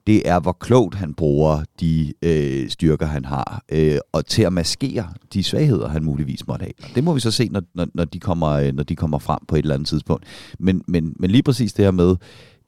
[0.07, 4.53] det er, hvor klogt han bruger de øh, styrker, han har, øh, og til at
[4.53, 6.95] maskere de svagheder, han muligvis måtte have.
[6.95, 9.39] Det må vi så se, når, når, når, de, kommer, øh, når de kommer frem
[9.49, 10.25] på et eller andet tidspunkt.
[10.59, 12.17] Men, men, men lige præcis det her med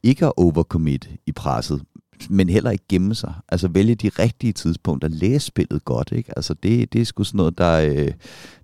[0.03, 1.83] ikke at overcommit i presset,
[2.31, 3.35] men heller ikke gemme sig.
[3.49, 6.13] Altså vælge de rigtige tidspunkter, læse spillet godt.
[6.13, 6.33] Ikke?
[6.37, 8.13] Altså det, det er sgu sådan noget, der, øh,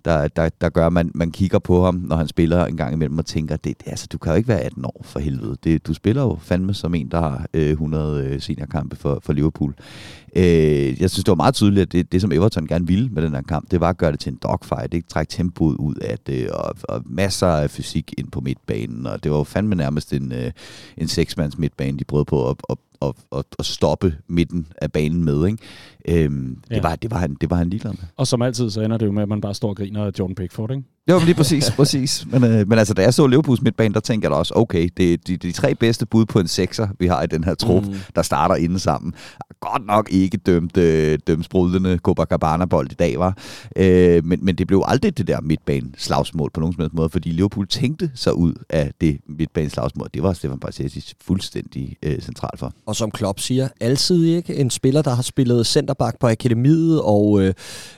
[0.05, 2.93] der, der, der gør, at man, man kigger på ham, når han spiller en gang
[2.93, 5.57] imellem og tænker, det, altså, du kan jo ikke være 18 år for helvede.
[5.63, 9.33] Det, du spiller jo fandme som en, der har øh, 100 øh, seniorkampe for, for
[9.33, 9.75] Liverpool.
[10.35, 13.23] Øh, jeg synes, det var meget tydeligt, at det, det, som Everton gerne ville med
[13.23, 15.95] den her kamp, det var at gøre det til en dogfight, ikke trække tempoet ud
[15.95, 19.75] af det, og, og masser af fysik ind på midtbanen, og det var jo fandme
[19.75, 20.51] nærmest en, øh,
[20.97, 25.23] en seksmands midtbane, de prøvede på at, at, at, at, at stoppe midten af banen
[25.23, 25.45] med.
[25.47, 25.57] Ikke?
[26.07, 26.75] Øhm, ja.
[26.75, 28.03] det, var, det, var han, det var han ligeglad med.
[28.17, 30.11] Og som altid, så ender det jo med, at man bare står og griner af
[30.19, 30.83] Jordan Pickford, ikke?
[31.09, 32.25] Jo, lige præcis, præcis.
[32.31, 34.89] Men, øh, men altså, da jeg så Liverpools midtbane, der tænker jeg da også, okay,
[34.97, 37.55] det er de, de tre bedste bud på en sekser, vi har i den her
[37.55, 37.93] trup, mm.
[38.15, 39.13] der starter inde sammen.
[39.59, 43.37] Godt nok ikke dømt, øh, dømt sprudlende Copacabana-bold i dag, var.
[43.75, 47.29] Øh, men, men det blev aldrig det der midtbane-slagsmål på nogen som helst måde, fordi
[47.29, 50.07] Liverpool tænkte sig ud af det midtbane-slagsmål.
[50.13, 52.73] Det var Stefan Barcetis fuldstændig øh, central for.
[52.85, 57.41] Og som Klopp siger, altid ikke en spiller, der har spillet centerback på akademiet og
[57.41, 57.53] øh,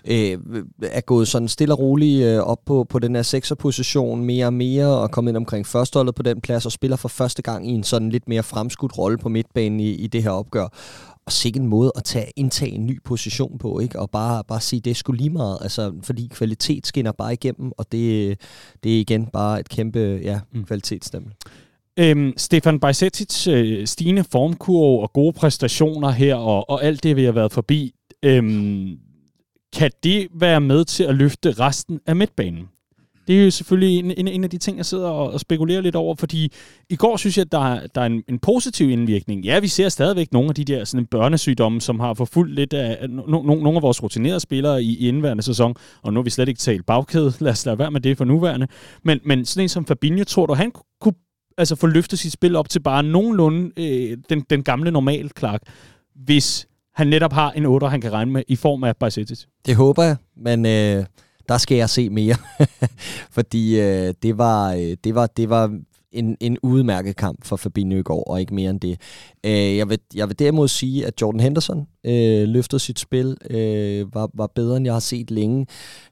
[0.08, 0.38] øh,
[0.82, 4.54] er gået sådan stille og roligt øh, op på, på den her sekserposition mere og
[4.54, 7.72] mere, og kommet ind omkring førsteholdet på den plads, og spiller for første gang i
[7.72, 10.68] en sådan lidt mere fremskudt rolle på midtbanen i, i det her opgør.
[11.26, 14.00] Og sikke en måde at tage, indtage en ny position på, ikke?
[14.00, 17.92] og bare, bare sige, det sgu lige meget, altså, fordi kvalitet skinner bare igennem, og
[17.92, 18.38] det,
[18.84, 20.64] det er igen bare et kæmpe ja, mm.
[20.64, 21.34] kvalitetsstempel.
[22.00, 27.24] Øhm, Stefan Bajsetic øh, stigende formkurve og gode præstationer her, og, og alt det, vi
[27.24, 28.98] har været forbi, øhm,
[29.74, 32.68] kan det være med til at løfte resten af midtbanen?
[33.28, 35.82] Det er jo selvfølgelig en, en, en af de ting, jeg sidder og, og spekulerer
[35.82, 36.52] lidt over, fordi
[36.90, 39.46] i går synes jeg, at der, der er en, en positiv indvirkning.
[39.46, 43.10] Ja, vi ser stadigvæk nogle af de der sådan, børnesygdomme, som har forfulgt lidt af
[43.10, 46.30] no, no, nogle af vores rutinerede spillere i, i indværende sæson, og nu har vi
[46.30, 48.68] slet ikke talt bagkæde, lad os lade være med det for nuværende.
[49.04, 51.14] Men, men sådan en som Fabinho, tror du, han kunne
[51.58, 55.62] altså, få løftet sit spil op til bare nogenlunde øh, den, den gamle normal Clark,
[56.16, 59.44] hvis han netop har en 8, han kan regne med i form af Bajcetic?
[59.66, 60.66] Det håber jeg, men...
[60.66, 61.06] Øh
[61.50, 62.36] der skal jeg se mere.
[63.36, 65.80] Fordi øh, det, var, øh, det, var, det var
[66.14, 69.02] en, en udmærket kamp for Fabinho i går, og ikke mere end det.
[69.44, 74.16] Øh, jeg, vil, jeg vil derimod sige, at Jordan Henderson øh, løftede sit spil, øh,
[74.16, 75.68] var, var bedre, end jeg har set længe.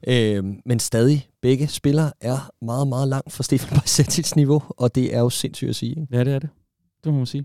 [0.08, 5.14] Øh, men stadig, begge spillere er meget, meget langt fra Stefan Bajsetits niveau, og det
[5.14, 5.90] er jo sindssygt at sige.
[5.90, 6.06] Ikke?
[6.12, 6.50] Ja, det er det.
[7.04, 7.44] Det må man sige.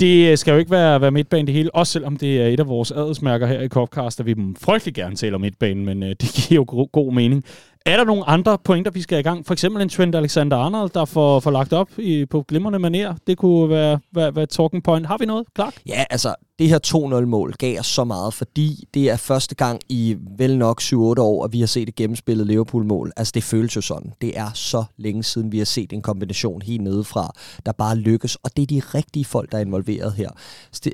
[0.00, 2.60] Det øh, skal jo ikke være, være midtbanen det hele, også selvom det er et
[2.60, 6.08] af vores adelsmærker her i Copcast, at vi frygtelig gerne taler om midtbanen, men øh,
[6.20, 7.44] det giver jo god, god mening.
[7.86, 9.46] Er der nogle andre pointer, vi skal i gang?
[9.46, 13.14] For eksempel en Trent Alexander-Arnold, der får, får lagt op i, på glimrende maner.
[13.26, 15.06] Det kunne være, være, være talking point.
[15.06, 15.74] Har vi noget, klart?
[15.86, 20.16] Ja, altså, det her 2-0-mål gav os så meget, fordi det er første gang i
[20.38, 23.12] vel nok 7-8 år, at vi har set et gennemspillet Liverpool-mål.
[23.16, 24.12] Altså, det føles jo sådan.
[24.20, 27.32] Det er så længe siden, vi har set en kombination helt nedefra,
[27.66, 28.36] der bare lykkes.
[28.36, 30.30] Og det er de rigtige folk, der er involveret her.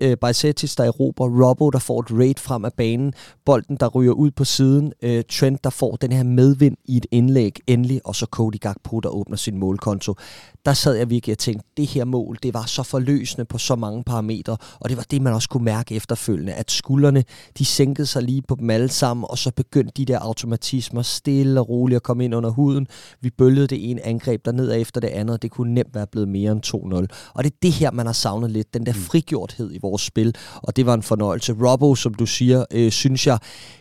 [0.00, 3.12] Øh, Bajsetis, der erobrer, Robbo, der får et raid frem af banen,
[3.44, 7.06] bolden, der ryger ud på siden, øh, Trent, der får den her medvind i et
[7.10, 10.14] indlæg endelig, og så Cody Gakpo, der åbner sin målkonto.
[10.66, 13.76] Der sad jeg virkelig og tænkte, det her mål, det var så forløsende på så
[13.76, 17.24] mange parametre, og det var det, man også kunne kunne mærke efterfølgende, at skuldrene,
[17.58, 21.60] de sænkede sig lige på dem alle sammen, og så begyndte de der automatismer stille
[21.60, 22.86] og roligt at komme ind under huden.
[23.20, 26.28] Vi bølgede det ene angreb der ned efter det andet, det kunne nemt være blevet
[26.28, 27.32] mere end 2-0.
[27.34, 28.98] Og det er det her, man har savnet lidt, den der mm.
[28.98, 31.52] frigjorthed i vores spil, og det var en fornøjelse.
[31.52, 33.38] Robbo, som du siger, øh, synes jeg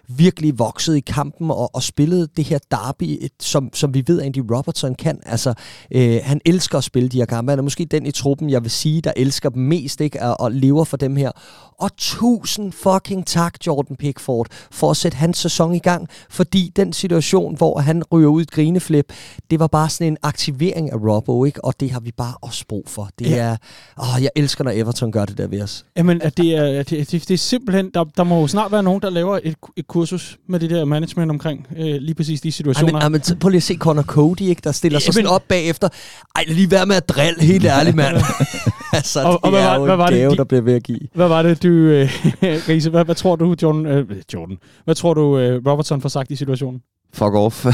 [0.07, 4.21] virkelig voksede i kampen og, og spillede det her derby, et, som, som vi ved,
[4.21, 5.19] Andy Robertson kan.
[5.25, 5.53] Altså,
[5.91, 7.51] øh, han elsker at spille de her kampe.
[7.51, 10.21] Han er måske den i truppen, jeg vil sige, der elsker dem mest, ikke?
[10.21, 11.31] Og, og lever for dem her.
[11.79, 16.07] Og tusind fucking tak, Jordan Pickford, for at sætte hans sæson i gang.
[16.29, 19.13] Fordi den situation, hvor han ryger ud i et grineflip,
[19.51, 21.65] det var bare sådan en aktivering af Robbo, ikke?
[21.65, 23.09] Og det har vi bare også brug for.
[23.19, 23.35] Det ja.
[23.35, 23.57] er...
[24.01, 25.85] Åh, jeg elsker, når Everton gør det der ved os.
[25.97, 27.91] Jamen, at det, er, det, det, det er simpelthen...
[27.93, 30.86] Der, der må jo snart være nogen, der laver et, et kursus med det der
[30.86, 32.93] management omkring øh, lige præcis de situationer.
[32.93, 34.62] Ej, men, ej, men prøv lige at se Connor Cody, ikke?
[34.63, 35.89] Der stiller sig sådan op bagefter.
[36.36, 38.15] Ej, lige være med at drille, helt ærligt, mand.
[38.93, 40.99] altså, og, og, hvad, jo hvad var gave, det, de, der bliver ved at give.
[41.13, 41.67] Hvad var det, du...
[41.67, 42.10] Øh,
[42.69, 43.86] Riese, hvad, hvad tror du, Jordan...
[43.86, 44.57] Øh, Jordan.
[44.86, 46.81] Hvad tror du, øh, Robertson får sagt i situationen?
[47.13, 47.65] Fuck off.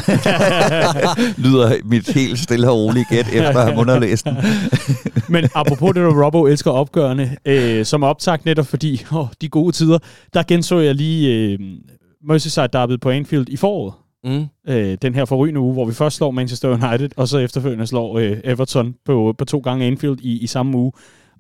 [1.44, 4.38] Lyder mit helt stille og roligt gæt, efter at have underlæst den.
[5.30, 9.72] Men apropos det, der Robbo elsker opgørende, øh, som optagt netop fordi, åh, de gode
[9.72, 9.98] tider,
[10.34, 11.60] der genså jeg lige øh,
[12.28, 13.94] Merseyside Derby på Anfield i foråret.
[14.24, 14.46] Mm.
[14.68, 18.18] Øh, den her forrygende uge, hvor vi først slår Manchester United, og så efterfølgende slår
[18.18, 20.92] øh, Everton på, på to gange Anfield i, i samme uge.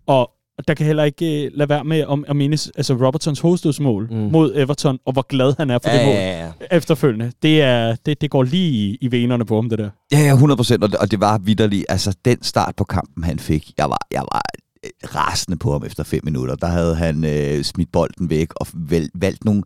[0.07, 0.31] Og
[0.67, 4.17] der kan heller ikke uh, lade være med at, at mindes altså Robertsons hovedstødsmål mm.
[4.17, 6.77] mod Everton, og hvor glad han er for ja, det mål ja, ja.
[6.77, 7.31] efterfølgende.
[7.41, 9.89] Det, er, det, det går lige i, i venerne på ham, det der.
[10.11, 11.85] Ja, ja, 100 procent, og, det, og det var vidderligt.
[11.89, 14.41] Altså, den start på kampen, han fik, jeg var, jeg var
[14.85, 16.55] øh, rasende på ham efter fem minutter.
[16.55, 18.67] Der havde han øh, smidt bolden væk og
[19.15, 19.63] valgt nogle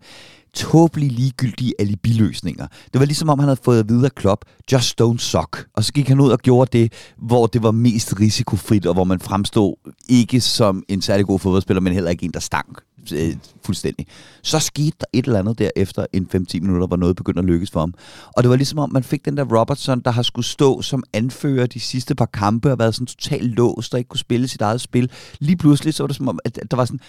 [0.58, 2.68] tåbelige, ligegyldige alibiløsninger.
[2.94, 5.68] Det var ligesom om, han havde fået at vide af Klopp, just don't suck.
[5.74, 9.04] Og så gik han ud og gjorde det, hvor det var mest risikofrit, og hvor
[9.04, 12.80] man fremstod ikke som en særlig god fodboldspiller, men heller ikke en, der stank
[13.14, 14.08] øh, fuldstændig.
[14.42, 17.46] Så skete der et eller andet der efter en 5-10 minutter, hvor noget begyndte at
[17.46, 17.94] lykkes for ham.
[18.38, 21.04] Og det var ligesom om, man fik den der Robertson, der har skulle stå som
[21.14, 24.62] anfører de sidste par kampe og været sådan totalt låst og ikke kunne spille sit
[24.62, 25.12] eget spil.
[25.40, 27.00] Lige pludselig så var det som om, at der var sådan,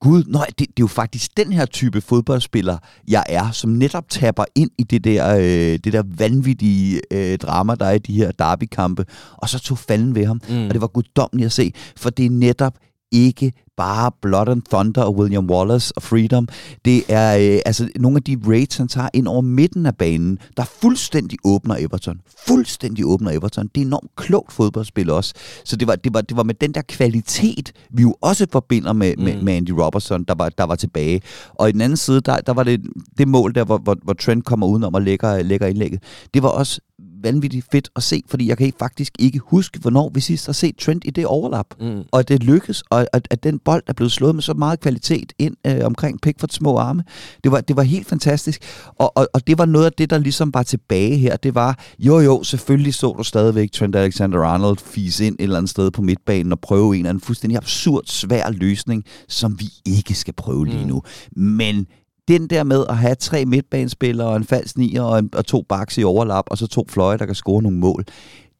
[0.00, 2.78] gud, nej, det, det er jo faktisk den her type fodboldspiller,
[3.08, 7.74] jeg er, som netop tapper ind i det der, øh, det der vanvittige øh, drama,
[7.74, 10.66] der er i de her derbykampe, og så tog falden ved ham, mm.
[10.66, 12.78] og det var guddommeligt at se, for det er netop
[13.12, 16.48] ikke bare Blood and Thunder og William Wallace og Freedom.
[16.84, 20.38] Det er øh, altså nogle af de raids, han tager ind over midten af banen,
[20.56, 22.20] der fuldstændig åbner Everton.
[22.48, 23.70] Fuldstændig åbner Everton.
[23.74, 25.34] Det er enormt klogt fodboldspil også.
[25.64, 28.92] Så det var, det var, det var med den der kvalitet, vi jo også forbinder
[28.92, 29.24] med, mm.
[29.24, 31.22] med, med Andy Robertson, der var, der var tilbage.
[31.54, 32.80] Og i den anden side, der, der var det
[33.18, 36.02] det mål der, hvor, hvor, hvor Trent kommer udenom og lægger, lægger indlægget.
[36.34, 36.80] Det var også
[37.24, 40.76] vanvittigt fedt at se, fordi jeg kan faktisk ikke huske, hvornår vi sidst har set
[40.76, 41.66] Trent i det overlap.
[41.80, 42.02] Mm.
[42.12, 44.80] Og at det lykkes, og at, at den bold er blevet slået med så meget
[44.80, 47.04] kvalitet ind øh, omkring Pickfords små arme.
[47.44, 48.62] Det var, det var helt fantastisk.
[48.98, 51.36] Og, og, og det var noget af det, der ligesom var tilbage her.
[51.36, 55.70] Det var, jo jo, selvfølgelig så du stadigvæk Trent Alexander-Arnold fise ind et eller andet
[55.70, 60.14] sted på midtbanen og prøve en eller anden fuldstændig absurd svær løsning, som vi ikke
[60.14, 60.88] skal prøve lige mm.
[60.88, 61.02] nu.
[61.36, 61.86] Men
[62.28, 65.62] den der med at have tre midtbanespillere og en falsk nier og, en, og to
[65.68, 68.04] baks i overlap, og så to fløje, der kan score nogle mål,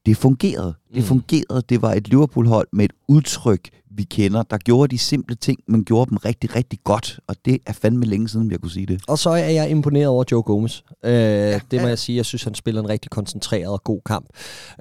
[0.06, 0.74] det fungerede.
[0.94, 1.08] Det mm.
[1.08, 1.62] fungerede.
[1.68, 5.84] Det var et Liverpool-hold med et udtryk, vi kender, der gjorde de simple ting, men
[5.84, 7.20] gjorde dem rigtig, rigtig godt.
[7.26, 9.02] Og det er fandme længe siden, jeg kunne sige det.
[9.08, 10.80] Og så er jeg imponeret over Joe Gomez.
[11.04, 11.86] Øh, ja, det må ja.
[11.86, 12.16] jeg sige.
[12.16, 14.26] Jeg synes, han spiller en rigtig koncentreret og god kamp.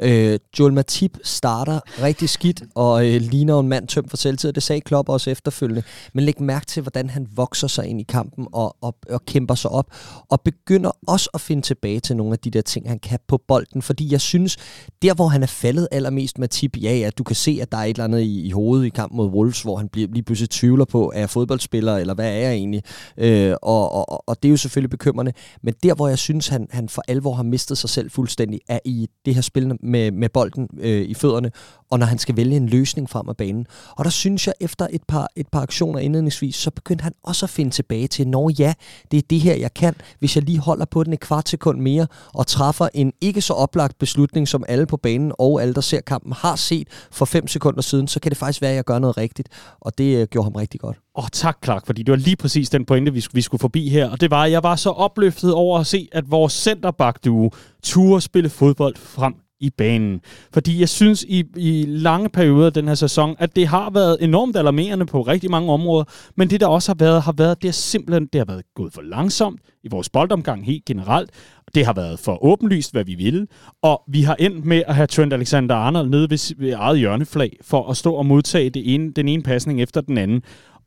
[0.02, 4.54] Øh, Joel Matip starter rigtig skidt, og øh, ligner en mand tømt for selvtid.
[4.54, 5.84] Det sagde Klopp også efterfølgende.
[6.14, 9.56] Men læg mærke til, hvordan han vokser sig ind i kampen og, og, og kæmper
[9.56, 9.86] sig op.
[10.30, 13.40] Og begynder også at finde tilbage til nogle af de der ting, han kan på
[13.48, 13.82] bolden.
[13.82, 14.58] Fordi jeg synes,
[15.02, 17.84] der hvor han er faldet allermest Matip, ja, ja, du kan se, at der er
[17.84, 20.50] et eller andet i, i hovedet i kamp mod Wolves, hvor han bliver, lige pludselig
[20.50, 22.84] tvivler på, er jeg fodboldspiller, eller hvad er jeg egentlig?
[23.18, 25.34] Øh, og, og, og det er jo selvfølgelig bekymrende.
[25.62, 28.80] Men der, hvor jeg synes, han, han for alvor har mistet sig selv fuldstændig, er
[28.86, 31.52] i det her spil med, med bolden øh, i fødderne,
[31.94, 33.68] og når han skal vælge en løsning frem af banen.
[33.90, 37.46] Og der synes jeg, efter et par, et par aktioner indledningsvis, så begyndte han også
[37.46, 38.74] at finde tilbage til, når ja,
[39.12, 41.80] det er det her, jeg kan, hvis jeg lige holder på den et kvart sekund
[41.80, 45.82] mere, og træffer en ikke så oplagt beslutning, som alle på banen og alle, der
[45.82, 48.84] ser kampen, har set for fem sekunder siden, så kan det faktisk være, at jeg
[48.84, 49.50] gør noget rigtigt.
[49.82, 50.98] Og det øh, gjorde ham rigtig godt.
[51.16, 53.90] Åh, oh, tak Clark, fordi det var lige præcis den pointe, vi, vi skulle forbi
[53.90, 54.10] her.
[54.10, 57.52] Og det var, at jeg var så opløftet over at se, at vores centerback duo
[57.84, 60.22] turde spille fodbold frem i banen.
[60.54, 64.18] Fordi jeg synes i, i lange perioder af den her sæson, at det har været
[64.22, 66.04] enormt alarmerende på rigtig mange områder,
[66.36, 68.94] men det der også har været, har været, det er simpelthen, det har været gået
[68.94, 71.30] for langsomt i vores boldomgang helt generelt.
[71.76, 73.48] Det har været for åbenlyst, hvad vi ville,
[73.82, 77.90] og vi har endt med at have Trent Alexander-Arnold nede ved, ved eget hjørneflag for
[77.90, 80.42] at stå og modtage det ene, den ene pasning efter den anden.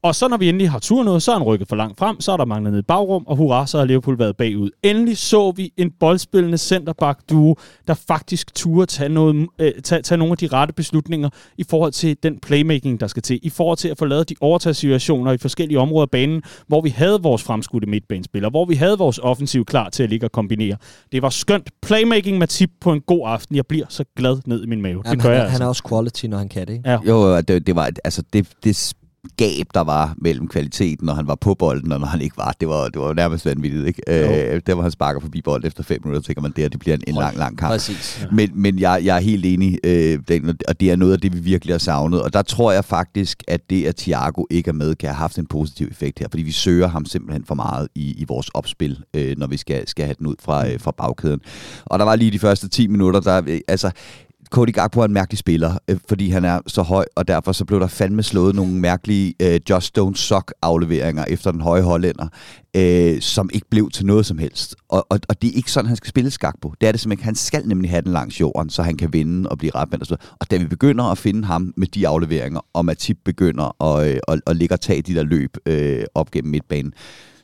[0.07, 2.20] Og så når vi endelig har tur noget, så er han rykket for langt frem,
[2.20, 4.70] så er der manglet ned i bagrum, og hurra, så har Liverpool været bagud.
[4.82, 7.57] Endelig så vi en boldspillende centerback duo,
[7.88, 11.28] der faktisk turde tage, noget, øh, tage, tage nogle af de rette beslutninger
[11.59, 14.34] i forhold til den playmaking, der skal til, i forhold til at få lavet de
[14.40, 18.98] overtagssituationer i forskellige områder af banen, hvor vi havde vores fremskudte midtbanespillere, hvor vi havde
[18.98, 20.76] vores offensiv klar til at ligge og kombinere.
[21.12, 21.70] Det var skønt.
[21.82, 23.57] Playmaking med tip på en god aften.
[23.57, 25.02] Jeg bliver så glad ned i min mave.
[25.04, 25.64] Jamen, det gør han, jeg han altså.
[25.64, 26.72] er også quality, når han kan det.
[26.72, 26.90] Ikke?
[26.90, 26.98] Ja.
[27.07, 28.94] Jo, det, det var, altså det, det
[29.37, 32.55] gab, der var mellem kvaliteten, når han var på bolden, og når han ikke var,
[32.61, 33.87] det var, det var jo nærmest vanvittigt.
[33.87, 34.03] Ikke?
[34.55, 36.81] Øh, der hvor han sparker forbi bold efter fem minutter, tænker man, det her det
[36.81, 37.70] bliver en, en lang, lang kamp.
[37.70, 38.18] Præcis.
[38.22, 38.27] Ja.
[38.33, 41.35] Men, men jeg, jeg er helt enig, øh, Daniel, og det er noget af det,
[41.35, 42.22] vi virkelig har savnet.
[42.22, 45.39] Og der tror jeg faktisk, at det, at Thiago ikke er med, kan have haft
[45.39, 48.99] en positiv effekt her, fordi vi søger ham simpelthen for meget i, i vores opspil,
[49.14, 51.41] øh, når vi skal, skal have den ud fra, øh, fra bagkæden.
[51.85, 53.91] Og der var lige de første 10 minutter, der, øh, altså,
[54.51, 57.64] Cody Gakpo er en mærkelig spiller, øh, fordi han er så høj, og derfor så
[57.64, 62.28] blev der fandme slået nogle mærkelige øh, Just Don't Suck afleveringer efter den høje hollænder,
[62.76, 64.76] øh, som ikke blev til noget som helst.
[64.88, 66.72] Og, og, og det er ikke sådan, han skal spille Gakpo.
[66.80, 69.49] Det er det simpelthen Han skal nemlig have den langs jorden, så han kan vinde
[69.49, 70.36] og blive retvendt og så videre.
[70.40, 74.20] Og da vi begynder at finde ham med de afleveringer, og Matip begynder at, øh,
[74.28, 76.92] at, at ligge og tage de der løb øh, op gennem midtbanen,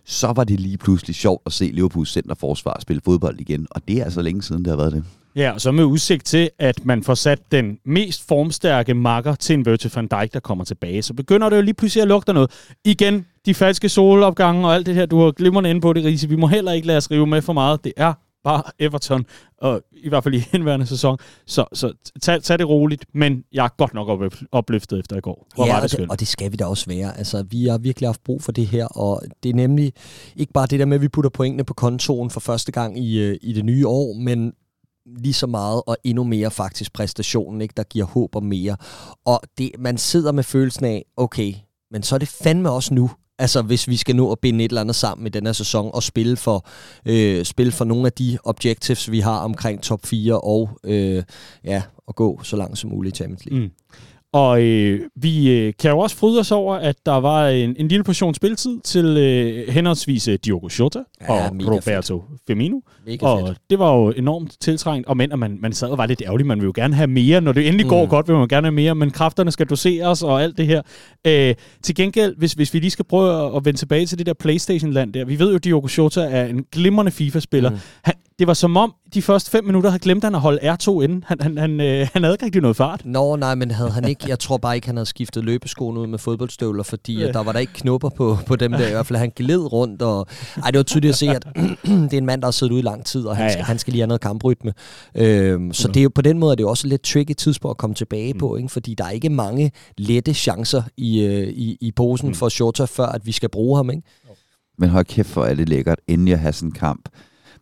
[0.05, 3.66] så var det lige pludselig sjovt at se Liverpools centerforsvar spille fodbold igen.
[3.70, 5.05] Og det er altså længe siden, det har været det.
[5.37, 9.55] Ja, og så med udsigt til, at man får sat den mest formstærke makker til
[9.55, 12.33] en Virgil van Dijk, der kommer tilbage, så begynder det jo lige pludselig at lugte
[12.33, 12.51] noget.
[12.85, 16.28] Igen, de falske solopgange og alt det her, du har glimrende inde på det, Riese.
[16.28, 17.85] Vi må heller ikke lade os rive med for meget.
[17.85, 18.12] Det er
[18.45, 19.26] bare Everton,
[19.59, 21.18] og i hvert fald i indværende sæson.
[21.47, 25.20] Så, så tag, tag det roligt, men jeg er godt nok op, opløftet efter i
[25.20, 25.47] går.
[25.55, 26.11] Hvor ja, var det og, det, skønt.
[26.11, 27.18] og det skal vi da også være.
[27.18, 29.93] Altså, vi har virkelig haft brug for det her, og det er nemlig
[30.37, 33.18] ikke bare det der med, at vi putter pointene på kontoen for første gang i,
[33.18, 34.53] øh, i det nye år, men
[35.07, 38.76] lige så meget og endnu mere faktisk præstationen, ikke, der giver håb om mere.
[39.24, 41.55] Og det, man sidder med følelsen af, okay,
[41.90, 44.68] men så er det fandme også nu, Altså hvis vi skal nå at binde et
[44.68, 46.66] eller andet sammen i den her sæson og spille for,
[47.07, 51.22] øh, spille for nogle af de objectives, vi har omkring top 4 og øh,
[51.64, 53.61] ja, at gå så langt som muligt i Champions League.
[53.61, 53.70] Mm.
[54.33, 57.89] Og øh, vi øh, kan jo også fryde os over, at der var en, en
[57.89, 62.80] lille portion spilletid til øh, henholdsvis øh, Diogo Jota Ja, og Roberto Firmino.
[63.07, 63.59] Mega Og fedt.
[63.70, 66.47] det var jo enormt tiltrængt, og men at man, man sad og var lidt ærgerlig,
[66.47, 67.41] man vil jo gerne have mere.
[67.41, 67.91] Når det endelig mm.
[67.91, 70.83] går godt, vil man gerne have mere, men kræfterne skal doseres og alt det her.
[71.26, 74.26] Øh, til gengæld, hvis, hvis vi lige skal prøve at, at vende tilbage til det
[74.26, 75.24] der Playstation-land der.
[75.24, 77.70] Vi ved jo, at Diogo Jota er en glimrende FIFA-spiller.
[77.70, 77.76] Mm.
[78.03, 81.01] Han, det var som om, de første fem minutter havde glemt han at holde R2
[81.01, 81.24] inden.
[81.26, 83.03] Han, han, han, øh, han havde ikke rigtig noget fart.
[83.05, 86.07] Nå, nej, men havde han ikke, jeg tror bare ikke, han havde skiftet løbeskoene ud
[86.07, 88.88] med fodboldstøvler, fordi at der var der ikke knupper på, på dem der.
[88.88, 90.03] I hvert fald, han gled rundt.
[90.03, 90.26] Og,
[90.64, 91.47] ej, det var tydeligt at se, at
[91.84, 93.62] det er en mand, der har siddet ude i lang tid, og han, Ja, ja,
[93.62, 94.72] han skal lige have noget kamprytme.
[95.14, 97.34] Øhm, så det er jo, på den måde er det jo også et lidt tricky
[97.34, 98.38] tidspunkt at komme tilbage mm.
[98.38, 98.68] på, ikke?
[98.68, 102.34] fordi der er ikke mange lette chancer i, øh, i, i posen mm.
[102.34, 103.90] for Shota, før at vi skal bruge ham.
[103.90, 104.03] Ikke?
[104.78, 107.09] Men hold kæft, hvor er det lækkert, endelig at have sådan en kamp,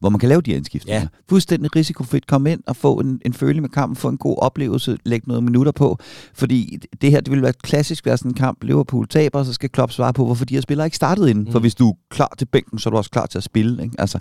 [0.00, 1.00] hvor man kan lave de indskiftninger.
[1.00, 1.06] Ja.
[1.28, 4.98] Fuldstændig risikofrit komme ind og få en, en følelse med kampen, få en god oplevelse,
[5.04, 5.98] lægge nogle minutter på.
[6.34, 9.68] Fordi det her, det vil være klassisk være sådan en kamp, Liverpool taber, så skal
[9.68, 11.44] Klopp svare på, hvorfor de her spillere ikke startet inden.
[11.44, 11.52] Mm.
[11.52, 13.82] For hvis du er klar til bænken, så er du også klar til at spille.
[13.82, 13.94] Ikke?
[13.98, 14.18] Altså,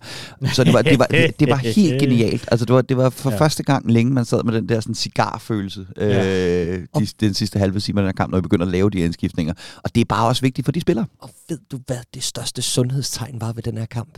[0.54, 2.46] så det var, det, var, det, det var helt genialt.
[2.52, 3.36] Altså, det var, det var for Ja.
[3.36, 3.42] ja.
[3.42, 6.66] første gang længe, man sad med den der sådan cigarfølelse Ja.
[6.66, 8.90] øh, de, den sidste halve time af den her kamp, når vi begynder at lave
[8.90, 9.54] de indskiftninger.
[9.84, 11.06] Og det er bare også vigtigt for de spillere.
[11.20, 14.18] Og ved du, hvad det største sundhedstegn var ved den her kamp?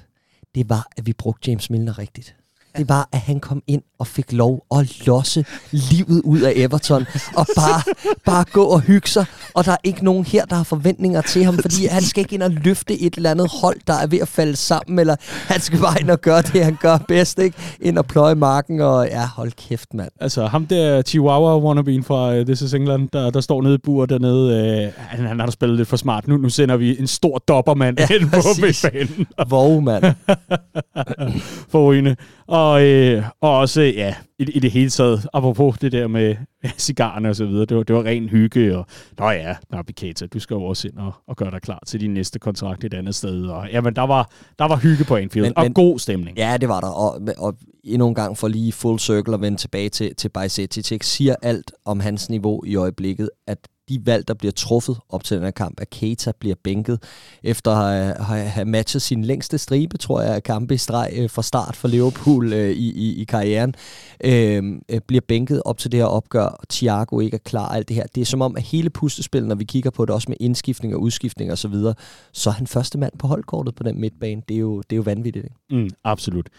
[0.56, 2.36] Det var, at vi brugte James Milner rigtigt.
[2.78, 7.06] Det var, at han kom ind og fik lov at losse livet ud af Everton.
[7.36, 7.94] Og bare,
[8.26, 9.26] bare gå og hygge sig.
[9.54, 12.34] Og der er ikke nogen her, der har forventninger til ham, fordi han skal ikke
[12.36, 15.00] ind og løfte et eller andet hold, der er ved at falde sammen.
[15.00, 15.16] Eller
[15.48, 17.40] han skal bare ind og gøre det, han gør bedst.
[17.40, 17.58] Ikke?
[17.82, 18.82] Ind og pløje marken.
[18.82, 20.12] Og ja, hold kæft, mand.
[20.20, 24.06] Altså ham der Chihuahua-wannabeen fra uh, This is England, der, der står nede i bur
[24.06, 26.28] dernede, uh, han, han har spillet lidt for smart.
[26.28, 30.04] Nu, nu sender vi en stor dobbermand Ja, ind på midtbanen Våge, mand.
[31.72, 32.16] for Rune.
[32.62, 36.36] Og, øh, og også, ja, i, i det hele taget, apropos det der med
[36.78, 38.86] cigarerne og så videre, det var, det var ren hygge, og
[39.20, 42.02] nå ja, Nabi Keita, du skal jo også ind og, og gøre dig klar til
[42.02, 43.46] din næste kontrakt et andet sted.
[43.46, 46.38] Og, jamen, der var, der var hygge på Anfield, men, og men- god stemning.
[46.38, 46.88] Ja, det var der.
[46.88, 51.06] Og, og endnu en gang for lige full circle og vende tilbage til, til Bajsetic,
[51.06, 53.58] siger alt om hans niveau i øjeblikket, at
[53.92, 57.04] de valg, der bliver truffet op til den her kamp, at Keita bliver bænket
[57.44, 61.42] efter at have, matchet sin længste stribe, tror jeg, af kampe i streg øh, fra
[61.42, 63.76] start for Liverpool øh, i, i, i karrieren,
[64.24, 67.88] øh, øh, bliver bænket op til det her opgør, og Thiago ikke er klar, alt
[67.88, 68.06] det her.
[68.16, 70.96] Det er som om, at hele puslespillet, når vi kigger på det, også med indskiftning
[70.96, 71.94] og udskiftning og så videre,
[72.32, 74.42] så er han første mand på holdkortet på den midtbane.
[74.50, 75.46] Det er jo, det er jo vanvittigt.
[75.46, 75.84] Ikke?
[75.84, 76.50] Mm, absolut.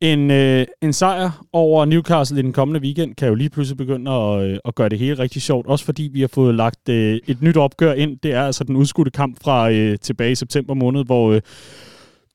[0.00, 4.10] En, øh, en sejr over Newcastle i den kommende weekend kan jo lige pludselig begynde
[4.10, 5.66] at, øh, at gøre det hele rigtig sjovt.
[5.66, 8.18] Også fordi vi har fået lagt øh, et nyt opgør ind.
[8.22, 11.40] Det er altså den udskudte kamp fra øh, tilbage i september måned, hvor øh,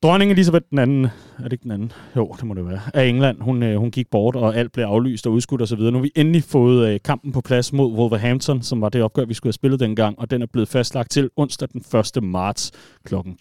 [0.02, 1.04] dronning Elisabeth den anden,
[1.38, 1.92] er det ikke den anden?
[2.16, 2.80] Jo, det må det være.
[2.94, 5.78] Af England, hun, øh, hun gik bort, og alt blev aflyst og udskudt osv.
[5.78, 9.24] Nu har vi endelig fået øh, kampen på plads mod Wolverhampton, som var det opgør,
[9.24, 11.82] vi skulle have spillet dengang, og den er blevet fastlagt til onsdag den
[12.16, 12.22] 1.
[12.22, 12.72] marts
[13.04, 13.36] klokken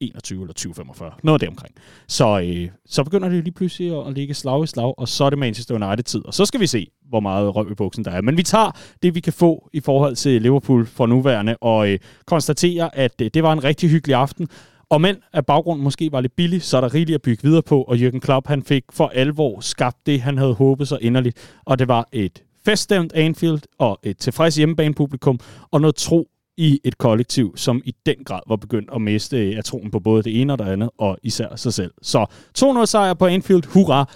[0.00, 1.12] 21 eller 2045.
[1.22, 1.74] Noget deromkring.
[2.08, 5.30] Så, øh, så begynder det lige pludselig at ligge slag i slag, og så er
[5.30, 6.26] det Manchester United-tid.
[6.26, 8.20] Og så skal vi se, hvor meget røv i buksen der er.
[8.20, 8.70] Men vi tager
[9.02, 13.30] det, vi kan få i forhold til Liverpool for nuværende, og øh, konstaterer, at øh,
[13.34, 14.48] det var en rigtig hyggelig aften.
[14.90, 17.62] Og men at baggrunden måske var lidt billig, så er der rigeligt at bygge videre
[17.62, 21.58] på, og Jürgen Klopp han fik for alvor skabt det, han havde håbet så inderligt.
[21.64, 25.40] Og det var et feststemt Anfield og et tilfreds hjemmebanepublikum
[25.70, 26.28] og noget tro
[26.58, 30.00] i et kollektiv, som i den grad var begyndt at miste øh, jeg troen på
[30.00, 31.92] både det ene og det andet, og især sig selv.
[32.02, 32.26] Så
[32.58, 34.08] 2-0 sejr på Anfield, hurra!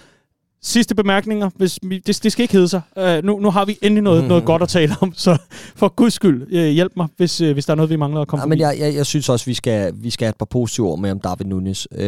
[0.64, 2.80] Sidste bemærkninger, hvis vi, det, det skal ikke hedde sig.
[2.96, 4.28] Uh, nu, nu har vi endelig noget, mm.
[4.28, 5.36] noget godt at tale om, så
[5.76, 8.28] for guds skyld, uh, hjælp mig, hvis, uh, hvis der er noget, vi mangler at
[8.28, 10.44] komme ja, men jeg, jeg, jeg synes også, vi skal, vi skal have et par
[10.44, 11.88] positive ord med om David Nunes.
[11.92, 11.98] Uh,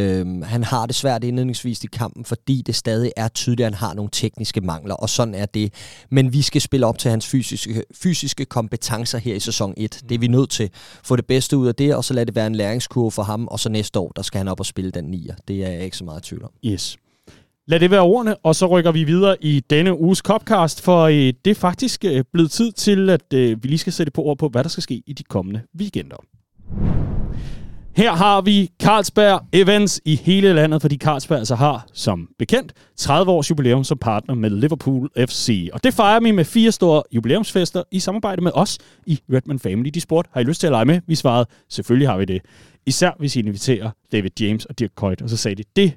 [0.43, 3.93] han har det svært indledningsvis i kampen, fordi det stadig er tydeligt, at han har
[3.93, 5.73] nogle tekniske mangler, og sådan er det.
[6.09, 10.01] Men vi skal spille op til hans fysiske, fysiske kompetencer her i sæson 1.
[10.09, 10.69] Det er vi nødt til.
[11.03, 13.47] Få det bedste ud af det, og så lad det være en læringskurve for ham,
[13.47, 15.35] og så næste år, der skal han op og spille den nier.
[15.47, 16.51] Det er jeg ikke så meget tvivl om.
[16.65, 16.97] Yes.
[17.67, 21.13] Lad det være ordene, og så rykker vi videre i denne uges Copcast, for øh,
[21.15, 24.37] det er faktisk øh, blevet tid til, at øh, vi lige skal sætte på ord
[24.37, 26.15] på, hvad der skal ske i de kommende weekender.
[27.95, 33.31] Her har vi Carlsberg Events i hele landet, fordi Carlsberg altså har, som bekendt, 30
[33.31, 35.69] års jubilæum som partner med Liverpool FC.
[35.73, 39.89] Og det fejrer vi med fire store jubilæumsfester i samarbejde med os i Redman Family.
[39.89, 41.01] De spurgte, har I lyst til at lege med?
[41.07, 42.41] Vi svarede, selvfølgelig har vi det.
[42.85, 45.21] Især hvis I inviterer David James og Dirk Kuyt.
[45.21, 45.93] Og så sagde de, det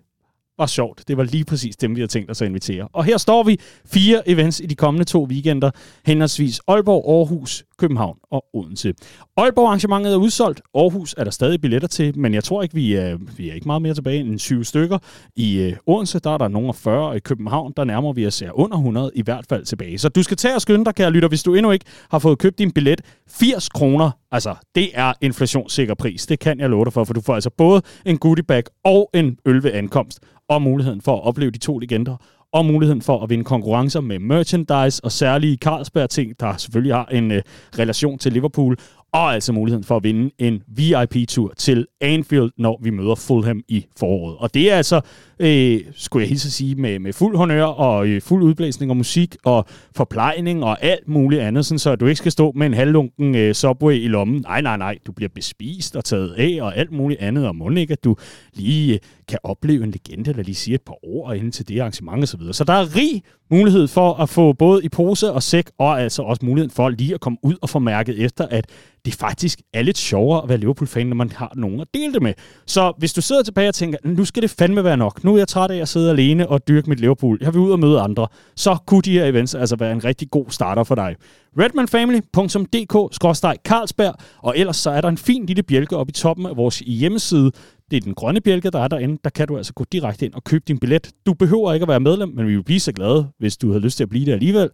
[0.59, 1.09] var sjovt.
[1.09, 2.89] Det var lige præcis dem, vi havde tænkt os at invitere.
[2.93, 5.71] Og her står vi fire events i de kommende to weekender,
[6.07, 8.95] henholdsvis Aalborg, Aarhus, København og Odense.
[9.37, 10.61] Aalborg-arrangementet er udsolgt.
[10.75, 13.67] Aarhus er der stadig billetter til, men jeg tror ikke, vi er, vi er ikke
[13.67, 14.99] meget mere tilbage end 20 stykker.
[15.37, 18.27] I øh, Odense, der er der nogen af 40, og i København, der nærmer vi
[18.27, 19.99] os under 100 i hvert fald tilbage.
[19.99, 22.39] Så du skal tage og skynde dig, kære lytter, hvis du endnu ikke har fået
[22.39, 23.01] købt din billet.
[23.29, 26.27] 80 kroner, altså det er inflationssikker pris.
[26.27, 29.11] Det kan jeg love dig for, for du får altså både en goodie bag og
[29.15, 32.17] en øl ved ankomst, og muligheden for at opleve de to legender
[32.53, 37.33] og muligheden for at vinde konkurrencer med merchandise og særlige Carlsberg-ting, der selvfølgelig har en
[37.33, 37.43] øh,
[37.79, 38.77] relation til Liverpool,
[39.13, 43.87] og altså muligheden for at vinde en VIP-tur til Anfield, når vi møder Fulham i
[43.99, 44.37] foråret.
[44.39, 45.01] Og det er altså,
[45.39, 48.97] øh, skulle jeg hilse at sige, med, med fuld honør og øh, fuld udblæsning og
[48.97, 52.75] musik og forplejning og alt muligt andet, sådan, så du ikke skal stå med en
[52.75, 54.41] halvlunken øh, Subway i lommen.
[54.41, 57.71] Nej, nej, nej, du bliver bespist og taget af og alt muligt andet, og må
[57.71, 58.17] ikke, at du
[58.55, 61.81] lige øh, kan opleve en legende, der lige siger et par ord inden til det
[61.81, 62.41] arrangement osv.
[62.41, 66.03] Så, så der er rig mulighed for at få både i pose og sæk, og
[66.03, 68.67] altså også muligheden for lige at komme ud og få mærket efter, at
[69.09, 72.23] det faktisk er lidt sjovere at være Liverpool-fan, når man har nogen at dele det
[72.23, 72.35] med.
[72.67, 75.39] Så hvis du sidder tilbage og tænker, nu skal det fandme være nok, nu er
[75.39, 78.01] jeg træt af at sidde alene og dyrke mit Liverpool, jeg vil ud og møde
[78.01, 81.17] andre, så kunne de her events altså være en rigtig god starter for dig.
[81.59, 86.79] redmanfamily.dk-carlsberg, og ellers så er der en fin lille bjælke oppe i toppen af vores
[86.79, 87.51] hjemmeside,
[87.91, 89.19] det er den grønne bjælke, der er derinde.
[89.25, 91.11] Der kan du altså gå direkte ind og købe din billet.
[91.27, 93.79] Du behøver ikke at være medlem, men vi vil blive så glade, hvis du har
[93.79, 94.71] lyst til at blive det alligevel.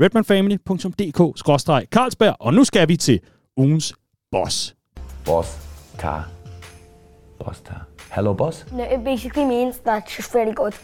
[0.00, 2.36] redmanfamily.dk-carlsberg.
[2.40, 3.20] Og nu skal vi til
[3.58, 3.94] ugens
[4.32, 4.74] boss.
[5.24, 5.58] Boss
[5.98, 6.28] car.
[7.38, 7.86] Boss car.
[8.10, 8.66] Hello, boss?
[8.72, 10.74] No, it basically means that she's very good.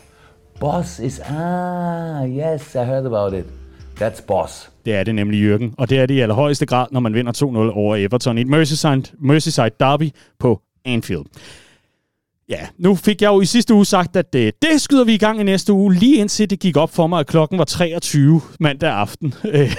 [0.61, 3.47] Boss is, ah, yes, I heard about it.
[4.01, 4.71] That's boss.
[4.85, 5.75] Det er det nemlig, Jørgen.
[5.79, 7.45] Og det er det i allerhøjeste grad, når man vinder 2-0
[7.77, 11.25] over Everton i et Merseyside, Merseyside derby på Anfield.
[12.49, 15.19] Ja, nu fik jeg jo i sidste uge sagt, at det, det skyder vi i
[15.19, 18.41] gang i næste uge, lige indtil det gik op for mig, at klokken var 23
[18.61, 19.77] mandag aften, øh,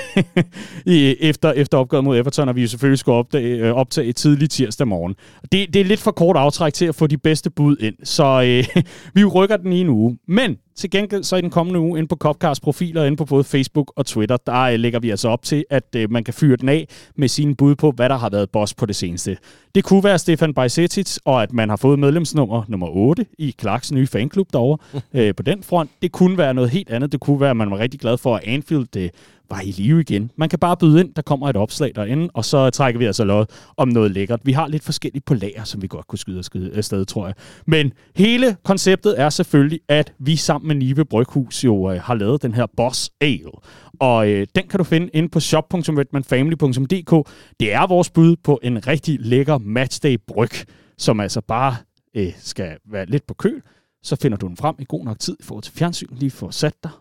[1.30, 4.88] efter, efter opgøret mod Everton, og vi jo selvfølgelig skulle opdage, øh, optage tidlig tirsdag
[4.88, 5.16] morgen.
[5.52, 8.24] Det, det er lidt for kort aftræk til at få de bedste bud ind, så
[8.46, 8.82] øh,
[9.16, 10.18] vi rykker den i en uge.
[10.28, 13.44] Men til gengæld så i den kommende uge ind på Copcars profiler, ind på både
[13.44, 16.56] Facebook og Twitter, der øh, lægger vi altså op til, at øh, man kan fyre
[16.56, 19.38] den af med sine bud på, hvad der har været boss på det seneste.
[19.76, 23.92] Det kunne være Stefan Bajsetic, og at man har fået medlemsnummer nummer 8 i Clarks
[23.92, 25.90] nye fanklub derovre øh, på den front.
[26.02, 27.12] Det kunne være noget helt andet.
[27.12, 29.10] Det kunne være, at man var rigtig glad for, at Anfield øh,
[29.50, 30.32] var i live igen.
[30.36, 33.24] Man kan bare byde ind, der kommer et opslag derinde, og så trækker vi altså
[33.24, 33.46] lod
[33.78, 34.40] om noget lækkert.
[34.44, 37.36] Vi har lidt forskelligt på lager, som vi godt kunne skyde afsted, tror jeg.
[37.68, 42.42] Men hele konceptet er selvfølgelig, at vi sammen med Nive Bryghus jo øh, har lavet
[42.42, 43.52] den her Boss Ale.
[44.00, 47.30] Og øh, den kan du finde inde på shop.redmanfamily.dk.
[47.60, 50.52] Det er vores bud på en rigtig lækker matchday bryg,
[50.98, 51.76] som altså bare
[52.16, 53.62] øh, skal være lidt på køl,
[54.04, 56.50] så finder du den frem i god nok tid i forhold til fjernsyn, lige for
[56.50, 56.92] sat dig,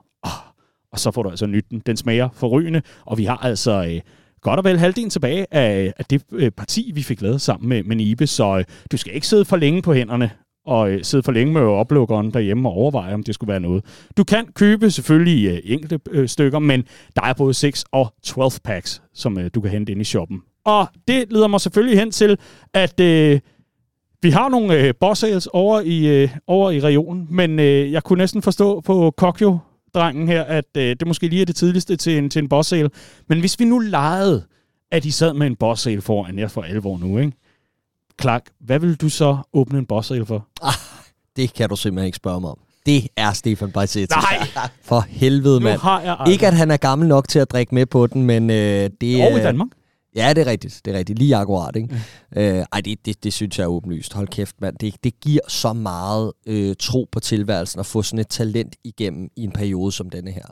[0.94, 1.82] og så får du altså nyt den.
[1.86, 4.00] Den smager forrygende, og vi har altså øh,
[4.40, 7.82] godt og vel halvdelen tilbage af, af det øh, parti, vi fik lavet sammen med,
[7.82, 10.30] med Nibe, så øh, du skal ikke sidde for længe på hænderne
[10.66, 13.84] og øh, sidde for længe med oplukkeren derhjemme og overveje, om det skulle være noget.
[14.16, 16.84] Du kan købe selvfølgelig øh, enkelte øh, stykker, men
[17.16, 20.42] der er både 6 og 12 packs, som øh, du kan hente ind i shoppen.
[20.64, 22.38] Og det leder mig selvfølgelig hen til,
[22.74, 23.40] at øh,
[24.22, 28.02] vi har nogle øh, boss sales over i, øh, over i regionen, men øh, jeg
[28.02, 29.58] kunne næsten forstå på Kokyo,
[29.94, 32.68] drengen her, at øh, det måske lige er det tidligste til en, til en boss
[32.68, 32.90] sale.
[33.28, 34.44] Men hvis vi nu legede,
[34.90, 37.32] at de sad med en boss sale foran jer for alvor nu, ikke?
[38.20, 40.48] Clark, hvad vil du så åbne en boss sale for?
[40.62, 40.72] Ah,
[41.36, 42.58] det kan du simpelthen ikke spørge mig om.
[42.86, 44.14] Det er Stefan Bajsetti.
[44.14, 44.48] Nej!
[44.82, 45.80] For helvede, mand.
[46.30, 49.22] Ikke at han er gammel nok til at drikke med på den, men øh, det
[49.22, 49.32] er...
[49.32, 49.68] Og i Danmark.
[50.14, 50.80] Ja, det er rigtigt.
[50.84, 51.18] Det er rigtigt.
[51.18, 51.88] Lige akkurat, ikke?
[51.88, 52.40] Mm.
[52.40, 54.12] Øh, ej, det, det, det synes jeg er åbenlyst.
[54.12, 54.76] Hold kæft, mand.
[54.78, 59.30] Det, det giver så meget øh, tro på tilværelsen at få sådan et talent igennem
[59.36, 60.46] i en periode som denne her.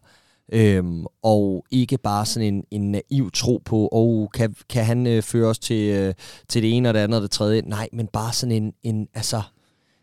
[0.53, 5.23] Øhm, og ikke bare sådan en, en naiv tro på, oh, kan, kan han øh,
[5.23, 6.15] føre os til, øh,
[6.49, 7.63] til det ene og det andet og det tredje?
[7.67, 9.43] Nej, men bare sådan en, en altså,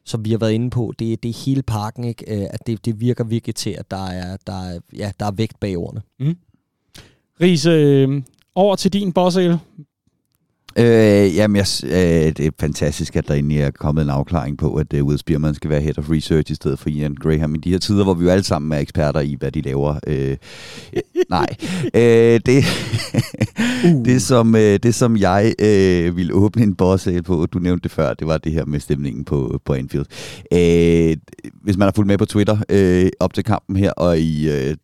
[0.05, 2.41] som vi har været inde på, det, det er hele parken, ikke?
[2.41, 5.32] Øh, at det, det virker virkelig til, at der er, der er, ja, der er
[5.32, 6.01] vægt bag ordene.
[7.41, 8.22] Riese, øh,
[8.60, 9.60] over til din boss sale.
[10.78, 14.76] Øh, jamen, jeg, øh, det er fantastisk, at der egentlig er kommet en afklaring på,
[14.76, 17.57] at uh, Will Spearman skal være head of research i stedet for Ian Graham i
[17.57, 19.99] de her tider, hvor vi jo alle sammen er eksperter i, hvad de laver.
[20.07, 20.38] Øh,
[20.93, 21.47] øh, nej,
[22.01, 22.64] øh, det,
[23.86, 24.05] uh.
[24.05, 27.91] det, som, øh, det som jeg øh, ville åbne en boss på, du nævnte det
[27.91, 30.05] før, det var det her med stemningen på, på Anfield.
[30.53, 31.18] Øh,
[31.64, 34.76] hvis man har fulgt med på Twitter øh, op til kampen her, og i øh,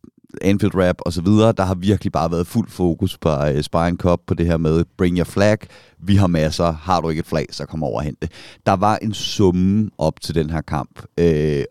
[0.42, 3.62] Anfield Rap og så videre, der har virkelig bare været fuld fokus på øh, uh,
[3.62, 5.58] Spine Cup, på det her med bring your flag,
[6.00, 8.32] vi har masser, har du ikke et flag, så kom over og hent det.
[8.66, 11.64] Der var en summe op til den her kamp øh,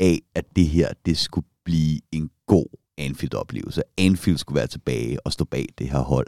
[0.00, 2.66] af, at det her, det skulle blive en god
[2.98, 3.82] Anfield-oplevelse.
[3.98, 6.26] Anfield skulle være tilbage og stå bag det her hold.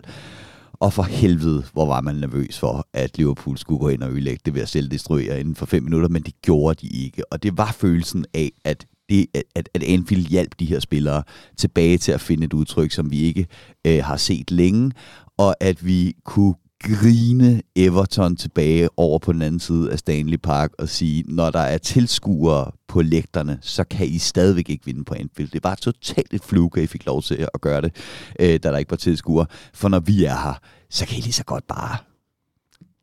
[0.72, 4.41] Og for helvede, hvor var man nervøs for, at Liverpool skulle gå ind og ødelægge
[4.45, 7.32] det ved at selv destruere inden for fem minutter, men det gjorde de ikke.
[7.32, 11.22] Og det var følelsen af, at det, at, at Anfield hjalp de her spillere
[11.56, 13.46] tilbage til at finde et udtryk, som vi ikke
[13.86, 14.92] øh, har set længe,
[15.38, 20.70] og at vi kunne grine Everton tilbage over på den anden side af Stanley Park
[20.78, 25.14] og sige, når der er tilskuere på lægterne, så kan I stadigvæk ikke vinde på
[25.14, 25.50] Anfield.
[25.50, 27.96] Det var totalt et fluke, at I fik lov til at gøre det,
[28.40, 29.46] øh, da der ikke var tilskuere.
[29.74, 31.96] For når vi er her, så kan I lige så godt bare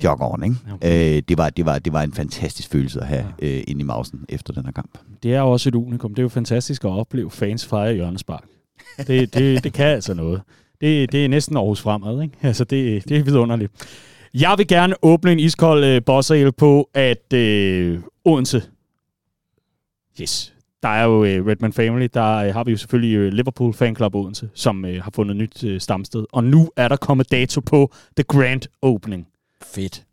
[0.04, 0.56] jogge on, ikke?
[0.74, 1.18] Okay.
[1.18, 3.84] Øh, det, var, det, var, det var en fantastisk følelse at have øh, inde i
[3.84, 4.98] mausen efter den her kamp.
[5.24, 6.12] Det er også et unikum.
[6.12, 8.44] Det er jo fantastisk at opleve fans fejre hjørnespark.
[9.08, 10.42] Det, det, det kan altså noget.
[10.82, 12.38] Det, det er næsten Aarhus fremad, ikke?
[12.42, 13.72] Altså, det, det er vidunderligt.
[14.34, 18.64] Jeg vil gerne åbne en iskold øh, bossale på, at øh, Odense...
[20.22, 20.54] Yes.
[20.84, 23.96] Der er jo øh, Redman Family, der øh, har vi jo selvfølgelig øh, Liverpool Fan
[23.96, 26.26] Club Odense, som øh, har fundet nyt øh, stamsted.
[26.32, 29.28] Og nu er der kommet dato på The Grand Opening.
[29.64, 30.04] Fedt.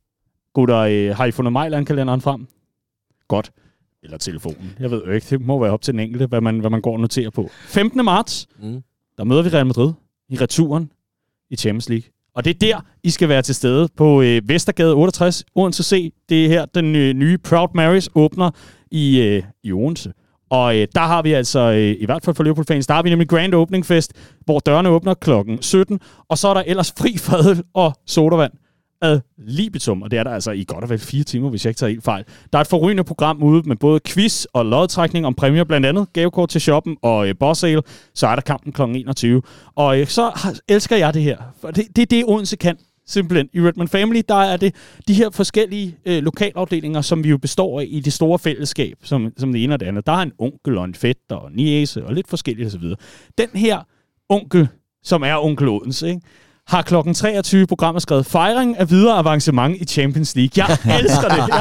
[0.55, 2.47] Gutter, øh, har I fundet Mejland-kalenderen frem?
[3.29, 3.53] Godt.
[4.03, 4.73] Eller telefonen.
[4.81, 5.27] Jeg ved jo ikke.
[5.31, 7.51] Det må være op til den enkelte, hvad man, hvad man går og noterer på.
[7.67, 8.05] 15.
[8.05, 8.83] marts, Mm.
[9.19, 9.93] der møder vi Real Madrid
[10.29, 10.91] i returen
[11.51, 12.11] i Champions League.
[12.35, 16.13] Og det er der, I skal være til stede på øh, Vestergade 68, Odense C.
[16.29, 18.51] Det er her, den øh, nye Proud Marys åbner
[18.91, 20.13] i, øh, i Odense.
[20.51, 23.11] Og øh, der har vi altså, øh, i hvert fald for Liverpool-fans, der har vi
[23.11, 24.13] nemlig Grand Opening Fest,
[24.45, 28.53] hvor dørene åbner klokken 17, og så er der ellers fri fadøl og sodavand
[29.05, 31.71] ad libitum, og det er der altså i godt og vel fire timer, hvis jeg
[31.71, 32.25] ikke tager helt fejl.
[32.53, 36.13] Der er et forrygende program ude med både quiz og lodtrækning om præmier, blandt andet
[36.13, 37.83] gavekort til shoppen og øh, boss sale.
[38.15, 38.83] Så er der kampen kl.
[38.83, 39.43] 21.
[39.75, 42.77] Og øh, så elsker jeg det her, for det, det er det, Odense kan.
[43.07, 43.49] Simpelthen.
[43.53, 44.75] I Redman Family, der er det
[45.09, 49.33] de her forskellige øh, lokalafdelinger, som vi jo består af i det store fællesskab, som,
[49.37, 50.07] som det ene og det andet.
[50.07, 52.83] Der er en onkel og en fætter og en niece og lidt forskelligt osv.
[53.39, 53.81] Den her
[54.29, 54.69] onkel,
[55.03, 56.21] som er onkel Odense, ikke?
[56.67, 60.51] Har klokken 23 programmet skrevet fejring af videre avancement i Champions League.
[60.57, 61.55] Jeg elsker det.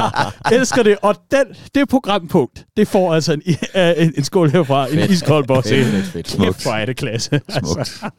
[0.50, 0.96] Jeg elsker det.
[1.02, 1.44] Og den,
[1.74, 3.42] det programpunkt, det får altså en,
[3.98, 4.88] en, en skål herfra.
[4.88, 5.68] En iskold boss.
[5.68, 6.36] Fedt, fedt, fedt.
[6.42, 7.40] Kæft, hvor er det klasse.
[7.48, 8.10] Altså.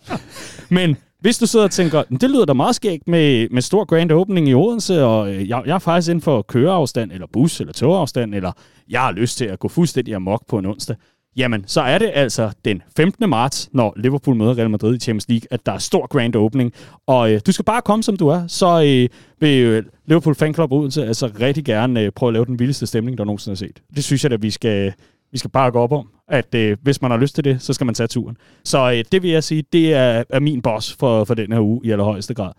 [0.69, 3.85] Men hvis du sidder og tænker, "Men det lyder da meget skægt med, med stor
[3.85, 7.59] grand opening i Odense, og øh, jeg, jeg er faktisk inden for køreafstand, eller bus,
[7.59, 8.51] eller togafstand, eller
[8.89, 10.95] jeg har lyst til at gå fuldstændig amok på en onsdag,
[11.37, 13.29] jamen så er det altså den 15.
[13.29, 16.73] marts, når Liverpool møder Real Madrid i Champions League, at der er stor grand opening.
[17.07, 19.09] Og øh, du skal bare komme, som du er, så øh,
[19.39, 22.87] vil øh, Liverpool Fan Club Odense altså rigtig gerne øh, prøve at lave den vildeste
[22.87, 23.81] stemning, der nogensinde er set.
[23.95, 24.93] Det synes jeg, at vi skal,
[25.31, 27.73] vi skal bare gå op om, at øh, hvis man har lyst til det, så
[27.73, 28.37] skal man tage turen.
[28.63, 31.59] Så øh, det vil jeg sige, det er, er min boss for, for den her
[31.59, 32.51] uge i allerhøjeste grad.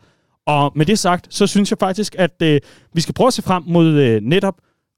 [0.46, 2.60] Og med det sagt, så synes jeg faktisk, at øh,
[2.92, 4.54] vi skal prøve at se frem mod øh, netop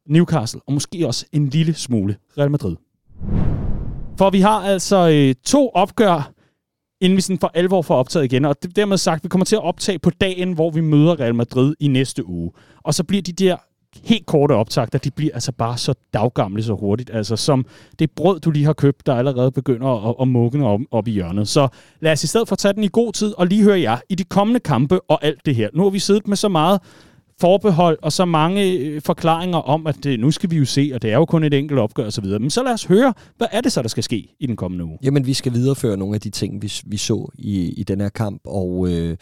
[0.08, 2.76] Newcastle, og måske også en lille smule Real Madrid.
[4.18, 6.32] For vi har altså øh, to opgør,
[7.00, 8.44] inden vi sådan for alvor får optaget igen.
[8.44, 11.34] Og det, dermed sagt, vi kommer til at optage på dagen, hvor vi møder Real
[11.34, 12.50] Madrid i næste uge.
[12.84, 13.56] Og så bliver de der
[14.04, 17.10] helt korte optagter, de bliver altså bare så daggamle så hurtigt.
[17.12, 17.66] Altså som
[17.98, 21.10] det brød, du lige har købt, der allerede begynder at, at mugne op, op i
[21.10, 21.48] hjørnet.
[21.48, 21.68] Så
[22.00, 24.14] lad os i stedet for tage den i god tid og lige høre jer i
[24.14, 25.68] de kommende kampe og alt det her.
[25.74, 26.80] Nu har vi siddet med så meget
[27.40, 31.02] forbehold og så mange øh, forklaringer om, at det, nu skal vi jo se, og
[31.02, 32.24] det er jo kun et enkelt opgør osv.
[32.24, 34.84] Men så lad os høre, hvad er det så, der skal ske i den kommende
[34.84, 34.98] uge?
[35.02, 38.08] Jamen, vi skal videreføre nogle af de ting, vi, vi så i, i den her
[38.08, 39.16] kamp, og øh,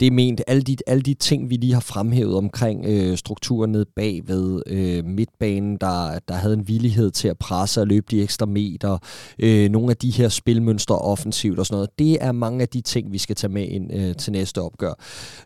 [0.00, 3.72] det er ment, alle de, alle de ting, vi lige har fremhævet omkring øh, strukturen
[3.72, 8.22] ned bagved, øh, midtbanen, der, der havde en villighed til at presse og løbe de
[8.22, 8.98] ekstra meter,
[9.38, 12.80] øh, nogle af de her spilmønstre offensivt og sådan noget, det er mange af de
[12.80, 14.92] ting, vi skal tage med ind øh, til næste opgør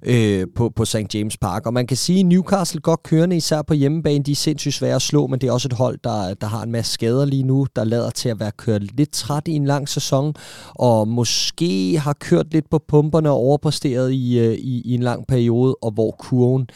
[0.02, 1.14] øh, på, på St.
[1.14, 1.66] James Park.
[1.66, 5.02] Og man kan sige, Newcastle godt kørende, især på hjemmebane, de er sindssygt svære at
[5.02, 7.66] slå, men det er også et hold, der, der har en masse skader lige nu,
[7.76, 10.34] der lader til at være kørt lidt træt i en lang sæson,
[10.68, 15.26] og måske har kørt lidt på pumperne og overpræsteret i, øh, i, i en lang
[15.26, 16.68] periode, og hvor kurven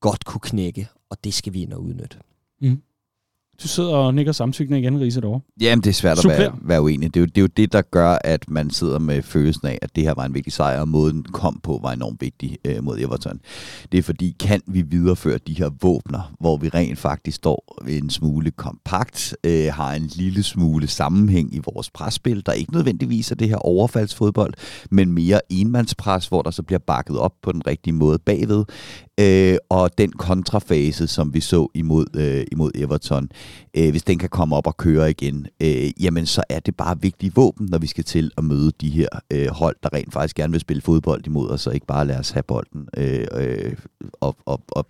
[0.00, 2.16] godt kunne knække, og det skal vi ind og udnytte.
[2.60, 2.82] Mm.
[3.62, 5.40] Du sidder og nikker samtykkende igen, Riese, derovre.
[5.60, 6.34] Jamen, det er svært Suppler.
[6.34, 7.14] at være, være uenig.
[7.14, 9.78] Det er, jo, det er jo det, der gør, at man sidder med følelsen af,
[9.82, 12.58] at det her var en vigtig sejr, og måden den kom på var enormt vigtig
[12.64, 13.40] øh, mod Everton.
[13.92, 18.10] Det er fordi, kan vi videreføre de her våbner, hvor vi rent faktisk står en
[18.10, 23.34] smule kompakt, øh, har en lille smule sammenhæng i vores presspil, der ikke nødvendigvis er
[23.34, 24.54] det her overfaldsfodbold,
[24.90, 28.64] men mere enmandspres, hvor der så bliver bakket op på den rigtige måde bagved,
[29.20, 33.28] øh, og den kontrafase, som vi så imod, øh, imod Everton,
[33.76, 37.00] øh, hvis den kan komme op og køre igen, øh, jamen så er det bare
[37.00, 40.36] vigtige våben, når vi skal til at møde de her øh, hold, der rent faktisk
[40.36, 43.72] gerne vil spille fodbold imod os, og ikke bare lade os have bolden øh, øh,
[44.20, 44.86] og, og, og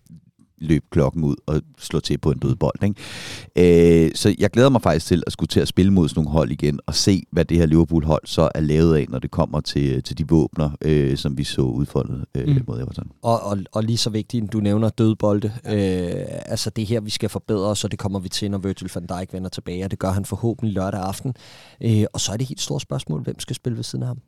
[0.61, 2.83] løbe klokken ud og slå til på en død bold.
[2.83, 4.07] Ikke?
[4.07, 6.31] Øh, så jeg glæder mig faktisk til at skulle til at spille mod sådan nogle
[6.31, 9.61] hold igen, og se, hvad det her Liverpool-hold så er lavet af, når det kommer
[9.61, 12.65] til, til de våbner, øh, som vi så udfoldet øh, mm.
[12.67, 13.11] mod Everton.
[13.23, 15.47] Og, og, og lige så vigtigt, du nævner dødbolde.
[15.47, 18.91] Øh, altså det her, vi skal forbedre os, og det kommer vi til, når Virgil
[18.95, 21.35] van Dijk vender tilbage, og det gør han forhåbentlig lørdag aften.
[21.81, 24.09] Øh, og så er det et helt stort spørgsmål, hvem skal spille ved siden af
[24.09, 24.19] ham?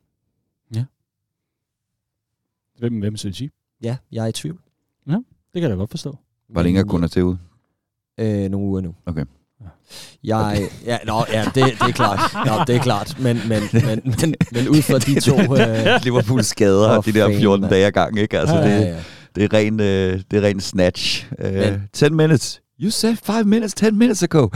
[2.79, 3.49] Hvem, hvem synes I?
[3.81, 4.59] Ja, jeg er i tvivl.
[5.53, 6.17] Det kan jeg da godt forstå.
[6.49, 7.37] Hvor længe er kun til ude?
[8.19, 8.95] Øh, nogle uger nu.
[9.05, 9.25] Okay.
[10.23, 12.19] Jeg, ja, nå, ja det, det er klart.
[12.45, 13.19] Nå, det er klart.
[13.19, 15.35] Men, men, men, men, men ud fra de to...
[15.61, 17.71] Øh, Liverpool skader Åh, de der fanden, 14 mand.
[17.71, 18.39] dage gang, ikke?
[18.39, 19.03] Altså, ja, det, ja, ja.
[19.35, 21.27] det er ren, øh, det er ren snatch.
[21.39, 22.61] Øh, Men- 10 minutes.
[22.81, 24.47] You said 5 minutes 10 minutes ago.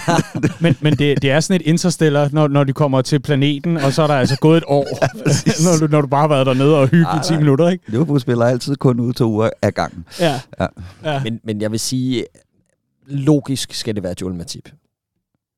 [0.60, 3.92] Men, men det, det er sådan et interstellar, når, når de kommer til planeten, og
[3.92, 4.86] så er der altså gået et år,
[5.64, 7.84] når, du, når du bare har været dernede og hygget i 10 minutter, ikke?
[7.90, 10.04] Liverpool spiller altid kun ude to uger ad gangen.
[10.20, 10.40] Ja.
[10.60, 10.66] Ja.
[11.04, 11.22] ja.
[11.22, 12.24] Men, men jeg vil sige,
[13.06, 14.70] logisk skal det være Joel Matip.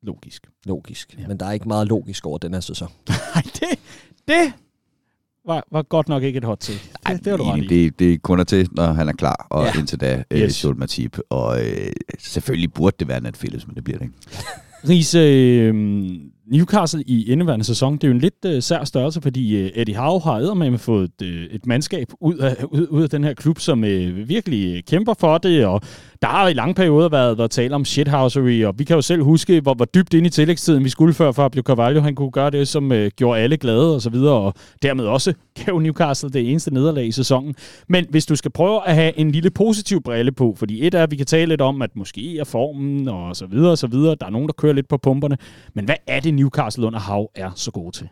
[0.03, 0.47] Logisk.
[0.67, 1.15] Logisk.
[1.15, 1.23] Ja.
[1.23, 1.29] Ja.
[1.29, 2.89] Men der er ikke meget logisk over den her sæson.
[3.09, 3.79] Nej, det,
[4.29, 4.53] det
[5.47, 6.81] var, var godt nok ikke et hot take.
[7.09, 7.67] Det, det var du i.
[7.67, 9.79] det, det kun er til, når han er klar, og Ja.
[9.79, 10.65] indtil da, øh, Yes.
[10.65, 11.19] Joel Matip.
[11.31, 14.17] Og øh, selvfølgelig burde det være Nat Phillips, men det bliver det ikke.
[14.89, 15.75] Riese, øh,
[16.51, 19.97] Newcastle i indeværende sæson, det er jo en lidt øh, sær størrelse, fordi øh, Eddie
[19.97, 23.35] Howe har med fået et, øh, et mandskab ud af, ud, ud af den her
[23.35, 25.81] klub, som øh, virkelig øh, kæmper for det, og
[26.23, 29.23] der har i lange perioder været, været tale om shithousery, og vi kan jo selv
[29.23, 32.51] huske, hvor, hvor dybt ind i tillægstiden vi skulle før Fabio Carvalho, han kunne gøre
[32.51, 35.35] det, som øh, gjorde alle glade og så videre, og dermed også
[35.65, 37.55] gav Newcastle det eneste nederlag i sæsonen.
[37.89, 41.03] Men hvis du skal prøve at have en lille positiv brille på, fordi et er,
[41.03, 43.87] at vi kan tale lidt om, at måske er formen og så videre og så
[43.87, 45.37] videre, der er nogen, der kører lidt på pumperne,
[45.75, 48.09] men hvad er det Newcastle under Hav er så gode til?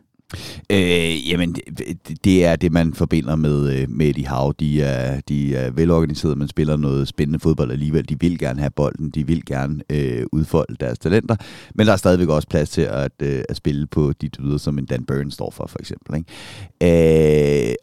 [0.71, 4.55] Øh, jamen, det, det er det, man forbinder med, øh, med Eddie Howe.
[4.61, 8.09] De er, de er velorganiserede, men spiller noget spændende fodbold alligevel.
[8.09, 11.37] De vil gerne have bolden, de vil gerne øh, udfolde deres talenter,
[11.75, 14.79] men der er stadigvæk også plads til at, øh, at spille på de dyder, som
[14.79, 16.17] en Dan Burns står for, for eksempel.
[16.17, 17.69] Ikke?
[17.71, 17.75] Øh,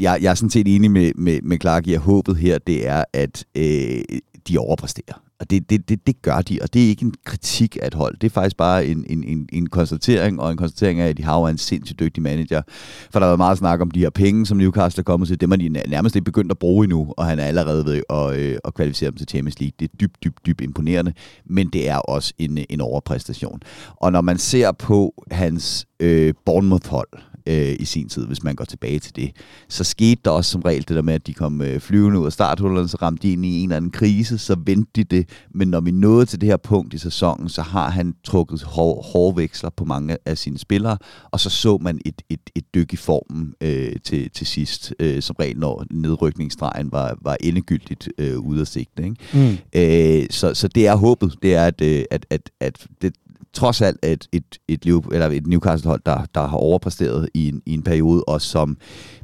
[0.00, 2.88] jeg, jeg er sådan set enig med, med, med Clark i, at håbet her, det
[2.88, 4.02] er, at øh,
[4.48, 5.23] de overpræsterer.
[5.40, 7.94] Og det, det, det, det gør de, og det er ikke en kritik af et
[7.94, 8.16] hold.
[8.20, 11.24] Det er faktisk bare en, en, en, en konstatering, og en konstatering af, at de
[11.24, 12.62] har en sindssygt dygtig manager.
[13.10, 15.40] For der har været meget snak om de her penge, som Newcastle er kommet til.
[15.40, 18.36] Dem er de nærmest ikke begyndt at bruge endnu, og han er allerede ved at,
[18.40, 19.74] øh, at kvalificere dem til Champions League.
[19.78, 21.12] Det er dybt, dybt, dybt imponerende,
[21.46, 23.60] men det er også en, en overpræstation.
[23.96, 27.08] Og når man ser på hans øh, Bournemouth-hold,
[27.46, 29.32] øh, i sin tid, hvis man går tilbage til det.
[29.68, 32.26] Så skete der også som regel det der med, at de kom øh, flyvende ud
[32.26, 35.28] af starthullerne, så ramte de ind i en eller anden krise, så vendte de det.
[35.54, 39.02] Men når vi nåede til det her punkt i sæsonen, så har han trukket hår,
[39.02, 40.98] hårveksler på mange af sine spillere,
[41.30, 45.22] og så så man et, et, et dyk i formen øh, til, til sidst, øh,
[45.22, 49.04] som regel når nedrykningsstregen var, var endegyldigt øh, ude af sigte.
[49.04, 49.16] Ikke?
[49.34, 49.58] Mm.
[49.74, 53.14] Øh, så, så det er håbet, det er, at, øh, at, at, at det,
[53.52, 57.62] trods alt et, et, et, Liv, eller et Newcastle-hold, der, der har overpræsteret i en,
[57.66, 58.78] i en periode, og som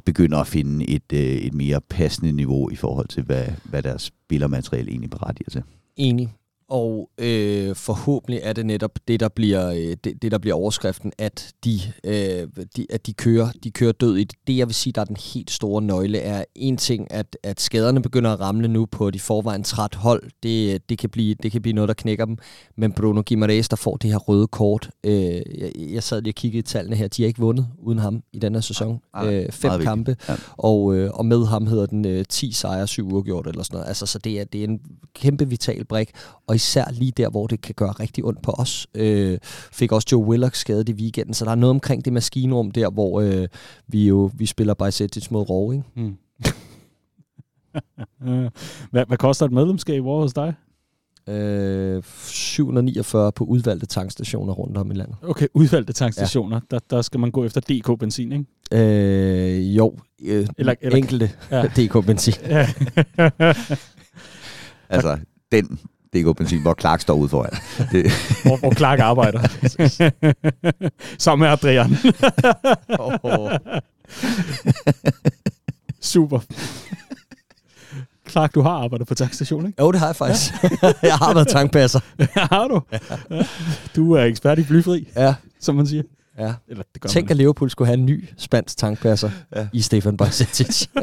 [0.05, 4.01] begynder at finde et, øh, et mere passende niveau i forhold til, hvad, hvad deres
[4.01, 5.63] spillermateriale egentlig berettiger til.
[5.97, 6.33] Enig.
[6.71, 11.11] Og øh, forhåbentlig er det netop det, der bliver, øh, det, det, der bliver overskriften,
[11.17, 12.47] at de, øh,
[12.77, 14.37] de, at de, kører, de kører død i det.
[14.47, 17.61] Det, jeg vil sige, der er den helt store nøgle, er en ting, at, at
[17.61, 20.23] skaderne begynder at ramle nu på i forvejen træt hold.
[20.43, 22.37] Det, det, kan blive, det kan blive noget, der knækker dem.
[22.77, 24.89] Men Bruno Guimaraes, der får det her røde kort.
[25.03, 27.07] Øh, jeg, jeg sad lige og kiggede i tallene her.
[27.07, 28.99] De har ikke vundet uden ham i denne sæson.
[29.13, 30.15] Nej, øh, fem kampe.
[30.29, 30.35] Ja.
[30.57, 33.87] Og, øh, og med ham hedder den øh, 10 sejre, 7 uafgjort eller sådan noget.
[33.87, 34.79] Altså, så det er, det er en
[35.15, 36.09] kæmpe vital brik.
[36.47, 38.87] Og især lige der, hvor det kan gøre rigtig ondt på os.
[38.95, 39.37] Øh,
[39.71, 42.89] fik også Joe Willock skadet i weekenden, så der er noget omkring det maskinrum der,
[42.89, 43.47] hvor øh,
[43.87, 45.85] vi jo vi spiller Bajsetic mod Rove, ikke?
[45.95, 46.17] Mm.
[48.91, 50.53] hvad, hvad koster et medlemskab over hos dig?
[51.29, 55.15] Øh, 749 på udvalgte tankstationer rundt om i landet.
[55.21, 56.55] Okay, udvalgte tankstationer.
[56.71, 56.75] Ja.
[56.75, 58.45] Der, der skal man gå efter DK-benzin, ikke?
[59.57, 61.57] Øh, jo, øh, Eller- eller, enkelte Ja.
[61.61, 61.67] ja.
[61.67, 62.33] DK-benzin.
[62.49, 62.67] Ja.
[64.89, 65.17] Altså,
[65.51, 65.79] den
[66.15, 67.51] DK-benzin, hvor Clark står ude foran.
[67.91, 68.11] Det,
[68.43, 69.41] hvor, hvor Clark arbejder.
[71.23, 71.97] Sammen med Adrian.
[76.01, 76.39] Super.
[78.29, 79.81] Clark, du har arbejdet på tankstationen, ikke?
[79.81, 80.53] Jo, det har jeg faktisk.
[81.03, 81.99] jeg har været tankpasser.
[82.55, 82.81] har du?
[82.91, 83.43] Ja.
[83.95, 86.03] Du er ekspert i flyfri, Ja, som man siger.
[86.39, 86.53] Ja.
[86.67, 87.31] Eller det gør Tænk, man.
[87.31, 89.67] at Liverpool skulle have en ny spansk tankpasser ja.
[89.73, 90.87] i Stefan Bajsetic.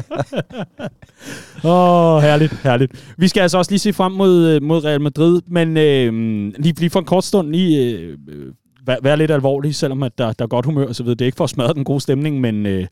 [1.64, 3.14] Åh, oh, herligt, herligt.
[3.18, 6.12] Vi skal altså også lige se frem mod, øh, mod Real Madrid, men øh,
[6.58, 8.52] lige, lige for en kort stund lige øh, øh,
[8.86, 11.14] være, være lidt alvorlig, selvom at der, der er godt humør og så videre.
[11.14, 12.86] Det er ikke for at smadre den gode stemning, men øh,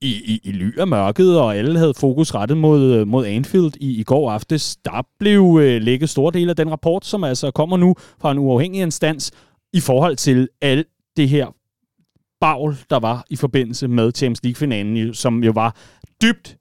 [0.00, 3.72] i, i, i ly af mørket, og alle havde fokus rettet mod, øh, mod Anfield
[3.80, 7.50] i, i går aftes, der blev øh, lægget store dele af den rapport, som altså
[7.50, 9.32] kommer nu fra en uafhængig instans,
[9.72, 11.46] i forhold til alt det her
[12.40, 15.76] bagl, der var i forbindelse med Champions League-finalen, som jo var
[16.22, 16.56] dybt,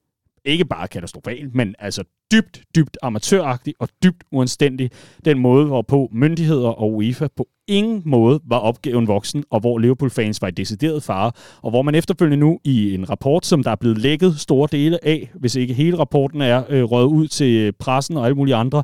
[0.45, 4.91] ikke bare katastrofalt, men altså dybt, dybt amatøragtig og dybt uanstændig.
[5.25, 10.41] Den måde, hvorpå myndigheder og UEFA på ingen måde var opgaven voksen, og hvor Liverpool-fans
[10.41, 13.75] var i decideret fare, og hvor man efterfølgende nu i en rapport, som der er
[13.75, 18.17] blevet lækket store dele af, hvis ikke hele rapporten er øh, røget ud til pressen
[18.17, 18.83] og alle mulige andre,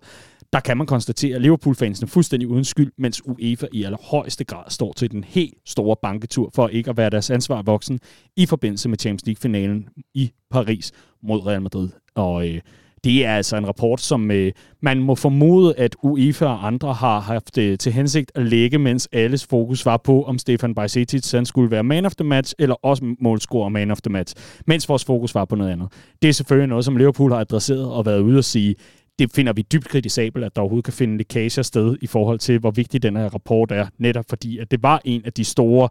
[0.53, 4.63] der kan man konstatere, at Liverpool-fansene er fuldstændig uden skyld, mens UEFA i allerhøjeste grad
[4.69, 7.99] står til den helt store banketur for ikke at være deres ansvar voksen
[8.37, 10.91] i forbindelse med Champions League-finalen i Paris
[11.23, 11.89] mod Real Madrid.
[12.15, 12.59] Og øh,
[13.03, 17.19] det er altså en rapport, som øh, man må formode, at UEFA og andre har
[17.19, 21.45] haft øh, til hensigt at lægge, mens alles fokus var på, om Stefan Bajsetic han
[21.45, 24.35] skulle være man of the match, eller også målscorer man of the match,
[24.67, 25.87] mens vores fokus var på noget andet.
[26.21, 28.75] Det er selvfølgelig noget, som Liverpool har adresseret og været ude at sige,
[29.22, 32.59] det finder vi dybt kritisabelt, at der overhovedet kan finde lækager sted i forhold til,
[32.59, 35.89] hvor vigtig den her rapport er, netop fordi, at det var en af de store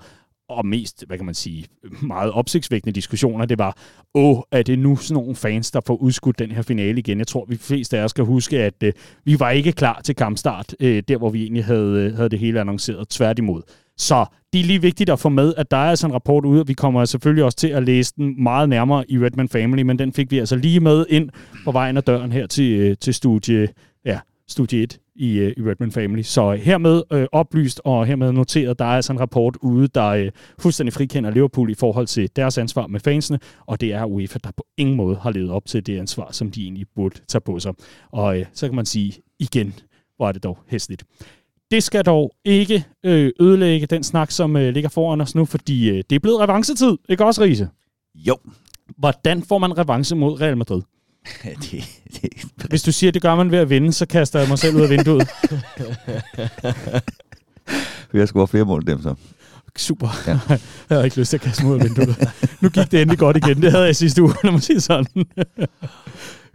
[0.49, 1.65] og mest, hvad kan man sige,
[2.03, 3.77] meget opsigtsvækkende diskussioner, det var,
[4.15, 7.19] åh, er det nu sådan nogle fans, der får udskudt den her finale igen?
[7.19, 8.93] Jeg tror, vi fleste af os skal huske, at øh,
[9.25, 12.39] vi var ikke klar til kampstart, øh, der hvor vi egentlig havde, øh, havde det
[12.39, 13.63] hele annonceret tværtimod.
[14.01, 16.61] Så det er lige vigtigt at få med, at der er altså en rapport ude,
[16.61, 19.99] og vi kommer selvfølgelig også til at læse den meget nærmere i Redman Family, men
[19.99, 21.31] den fik vi altså lige med ind
[21.65, 23.69] på vejen af døren her til, øh, til studie,
[24.05, 26.23] ja, studie 1 i, øh, i Redman Family.
[26.23, 30.07] Så øh, hermed øh, oplyst og hermed noteret, der er altså en rapport ude, der
[30.07, 34.39] øh, fuldstændig frikender Liverpool i forhold til deres ansvar med fansene, og det er UEFA,
[34.45, 37.43] der på ingen måde har levet op til det ansvar, som de egentlig burde tage
[37.43, 37.73] på sig.
[38.13, 39.75] Og øh, så kan man sige igen,
[40.17, 41.05] hvor er det dog hæsligt.
[41.71, 45.89] Det skal dog ikke øh, ødelægge den snak, som øh, ligger foran os nu, fordi
[45.91, 47.69] øh, det er blevet revancetid, ikke også, Riese?
[48.15, 48.37] jo,
[48.99, 50.83] Hvordan får man revanche mod Real Madrid?
[51.71, 51.85] det,
[52.23, 52.31] det,
[52.69, 54.77] Hvis du siger, at det gør man ved at vinde, så kaster jeg mig selv
[54.77, 55.23] ud af vinduet.
[58.13, 59.15] vi har scoret flere mål end dem så.
[59.77, 60.09] Super.
[60.27, 60.39] Ja.
[60.49, 60.59] Jeg
[60.91, 62.17] havde ikke lyst til at kaste mig ud af vinduet.
[62.61, 63.63] nu gik det endelig godt igen.
[63.63, 65.07] Det havde jeg sidste uge, når man siger sådan.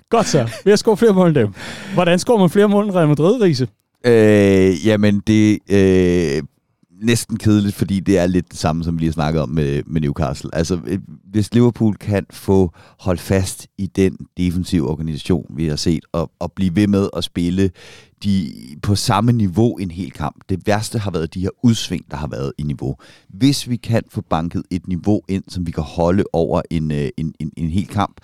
[0.09, 0.49] godt så.
[0.66, 1.53] Vi har scoret flere mål end dem.
[1.93, 3.68] Hvordan scorer man flere mål end Real Madrid, Riese?
[4.05, 6.43] Øh, jamen, det er øh,
[7.01, 9.83] næsten kedeligt, fordi det er lidt det samme, som vi lige har snakket om med,
[9.85, 10.49] med Newcastle.
[10.53, 10.99] Altså, øh,
[11.31, 16.51] hvis Liverpool kan få holdt fast i den defensive organisation, vi har set, og, og
[16.51, 17.71] blive ved med at spille
[18.24, 20.43] de på samme niveau en hel kamp.
[20.49, 22.95] Det værste har været de her udsving, der har været i niveau.
[23.30, 27.09] Hvis vi kan få banket et niveau ind, som vi kan holde over en, øh,
[27.18, 28.22] en, en, en hel kamp,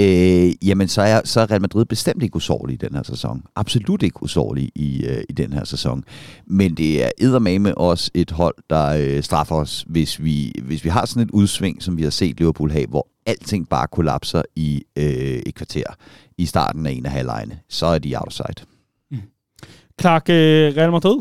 [0.00, 3.42] øh, jamen så er, så er Real Madrid bestemt ikke usårlig i den her sæson.
[3.56, 6.04] Absolut ikke usårlig i, øh, i den her sæson.
[6.46, 10.88] Men det er eddermame også et hold, der øh, straffer os, hvis vi, hvis vi
[10.88, 14.82] har sådan et udsving, som vi har set Liverpool have, hvor alting bare kollapser i
[14.96, 15.84] øh, et kvarter
[16.38, 18.71] i starten af en af halvlejene, så er de outside.
[20.00, 21.20] Clark, øh, Real Madrid,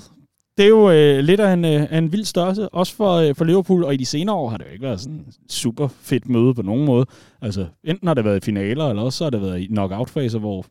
[0.58, 3.36] det er jo øh, lidt af en, øh, af en vild størrelse, også for, øh,
[3.36, 6.30] for Liverpool, og i de senere år har det jo ikke været sådan super fedt
[6.30, 7.06] møde på nogen måde.
[7.42, 10.66] Altså, enten har det været i finaler, eller også har det været i knockout-faser, hvor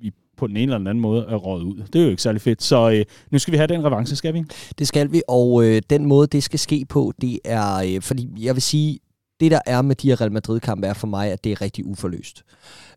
[0.00, 1.82] vi på den ene eller den anden måde er røget ud.
[1.92, 4.34] Det er jo ikke særlig fedt, så øh, nu skal vi have den revanche, skal
[4.34, 4.44] vi?
[4.78, 8.28] Det skal vi, og øh, den måde, det skal ske på, det er, øh, fordi
[8.40, 8.98] jeg vil sige,
[9.42, 11.86] det der er med de her Real Madrid-kampe er for mig, at det er rigtig
[11.86, 12.42] uforløst.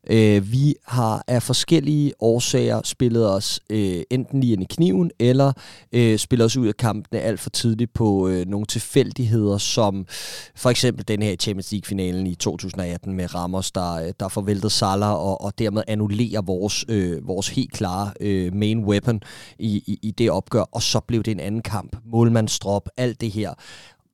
[0.10, 5.54] Øh, vi har af forskellige årsager spillet os øh, enten lige ind i kniven, eller
[5.92, 10.06] øh, spillet os ud af kampene alt for tidligt på øh, nogle tilfældigheder, som
[10.56, 15.12] for eksempel den her Champions League-finalen i 2018 med Ramos, der, øh, der forvæltede Salah
[15.14, 19.22] og, og dermed annullerer vores, øh, vores helt klare øh, main weapon
[19.60, 21.96] i, i, i det opgør, og så blev det en anden kamp.
[22.06, 23.54] Målmandsdrop, alt det her.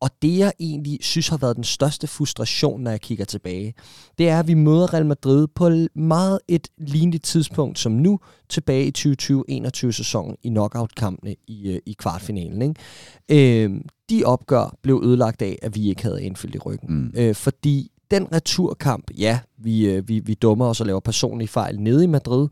[0.02, 3.74] Og det, jeg egentlig synes har været den største frustration, når jeg kigger tilbage,
[4.18, 8.86] det er, at vi møder Real Madrid på meget et lignende tidspunkt som nu, tilbage
[8.86, 12.62] i 2020-21 sæsonen i knockout-kampene i, øh, i kvartfinalen.
[12.62, 13.64] Ikke?
[13.64, 16.96] Øh, de opgør blev ødelagt af, at vi ikke havde indfyldt i ryggen.
[16.96, 17.14] Mm.
[17.18, 21.80] Øh, fordi den returkamp, ja, vi, øh, vi, vi dummer os og laver personlige fejl
[21.80, 22.48] nede i Madrid,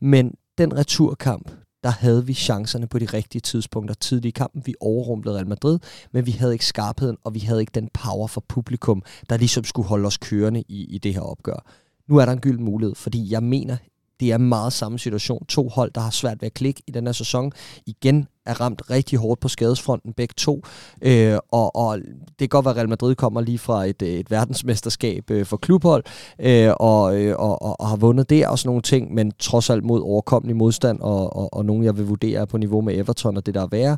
[0.00, 1.50] men den returkamp,
[1.84, 4.62] der havde vi chancerne på de rigtige tidspunkter tidligt i kampen.
[4.66, 5.78] Vi overrumplede Real Madrid,
[6.12, 9.64] men vi havde ikke skarpheden, og vi havde ikke den power for publikum, der ligesom
[9.64, 11.66] skulle holde os kørende i, i det her opgør.
[12.08, 13.76] Nu er der en gylden mulighed, fordi jeg mener,
[14.20, 15.46] det er meget samme situation.
[15.46, 17.52] To hold, der har svært ved at klikke i den her sæson.
[17.86, 20.62] Igen er ramt rigtig hårdt på skadesfronten, begge to.
[21.02, 24.08] Øh, og, og det kan godt være, at Real Madrid kommer lige fra et, øh,
[24.08, 26.04] et verdensmesterskab øh, for klubhold,
[26.38, 29.70] øh, og, øh, og, og, og har vundet der og sådan nogle ting, men trods
[29.70, 33.36] alt mod overkommelig modstand, og, og, og nogen, jeg vil vurdere på niveau med Everton
[33.36, 33.96] og det der er værre.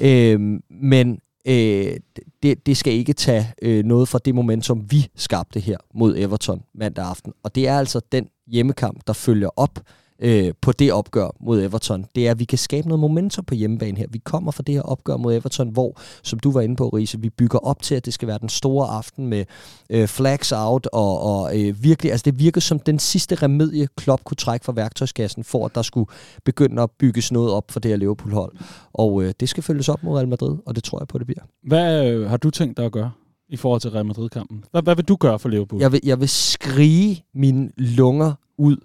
[0.00, 0.40] Øh,
[0.70, 1.18] men
[1.48, 1.96] øh,
[2.42, 6.62] det, det skal ikke tage øh, noget fra det momentum, vi skabte her mod Everton
[6.74, 7.32] mandag aften.
[7.44, 9.78] Og det er altså den hjemmekamp, der følger op
[10.18, 12.04] øh, på det opgør mod Everton.
[12.14, 14.06] Det er, at vi kan skabe noget momentum på hjemmebane her.
[14.10, 17.20] Vi kommer fra det her opgør mod Everton, hvor, som du var inde på, Riese,
[17.20, 19.44] vi bygger op til, at det skal være den store aften med
[19.90, 24.24] øh, flags out, og, og øh, virkelig, altså det virker som den sidste remedie, Klopp
[24.24, 26.10] kunne trække fra værktøjskassen, for at der skulle
[26.44, 28.56] begynde at bygges noget op for det her Liverpool-hold.
[28.92, 31.26] Og øh, det skal følges op mod Real Madrid, og det tror jeg på, det
[31.26, 31.42] bliver.
[31.62, 33.10] Hvad øh, har du tænkt dig at gøre
[33.48, 34.64] i forhold til Real Madrid-kampen?
[34.70, 35.80] Hvad, hvad vil du gøre for Liverpool?
[35.80, 38.76] Jeg vil, jeg vil skrige mine lunger ud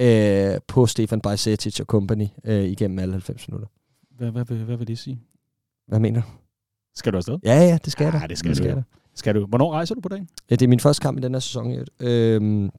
[0.00, 3.68] øh, på Stefan Bajsetic og company øh, igennem alle 90 minutter.
[4.16, 5.20] Hvad, hvad, hvad, hvad vil det sige?
[5.86, 6.26] Hvad mener du?
[6.94, 7.38] Skal du afsted?
[7.44, 8.18] Ja, ja, det skal jeg da.
[8.18, 8.62] Ja, det skal det du.
[8.62, 8.82] skal jeg da.
[9.14, 9.46] Skal du.
[9.46, 10.28] Hvornår rejser du på dagen?
[10.50, 11.86] Ja, det er min første kamp i den her sæson.
[12.00, 12.70] Øhm,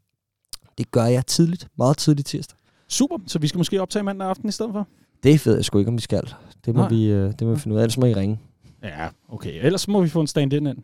[0.77, 1.67] det gør jeg tidligt.
[1.77, 2.57] Meget tidligt tirsdag.
[2.87, 4.87] Super, så vi skal måske optage mandag aften i stedet for?
[5.23, 6.33] Det ved jeg sgu ikke, om vi skal.
[6.65, 6.89] Det må, Nej.
[6.89, 7.83] vi, øh, det må vi finde ud af.
[7.83, 8.39] Ellers må I ringe.
[8.83, 9.65] Ja, okay.
[9.65, 10.77] Ellers må vi få en stand-in ind.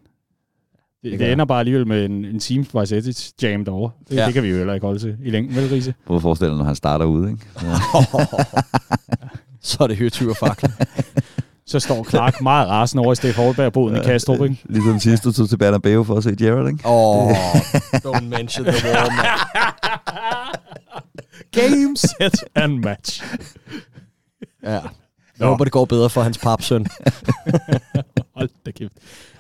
[1.12, 3.91] Det, det, ender bare alligevel med en, en Teams by Zetic jam derovre.
[4.10, 4.20] Det, ja.
[4.20, 4.26] Ja.
[4.26, 5.93] det kan vi jo heller ikke holde til i længden, vel, Riese?
[6.05, 7.45] Prøv at forestille dig, når han starter ude, ikke?
[7.64, 8.24] Ja.
[9.62, 10.74] Så er det høtyv og fakkel.
[11.66, 14.64] Så står Clark meget rasende over i Steff Holberg-boden i Kastrup, ikke?
[14.70, 16.80] Ligesom sidst, du tog til Bernabeu for at se Gerrard, ikke?
[16.86, 17.34] Åh, oh,
[18.05, 19.26] don't mention the war, man.
[21.51, 23.24] Game, set and match.
[24.64, 24.70] Ja.
[24.70, 24.82] Jeg
[25.39, 25.45] Nå.
[25.45, 26.88] håber, det går bedre for hans papsøn.
[28.38, 28.93] Hold da kæft.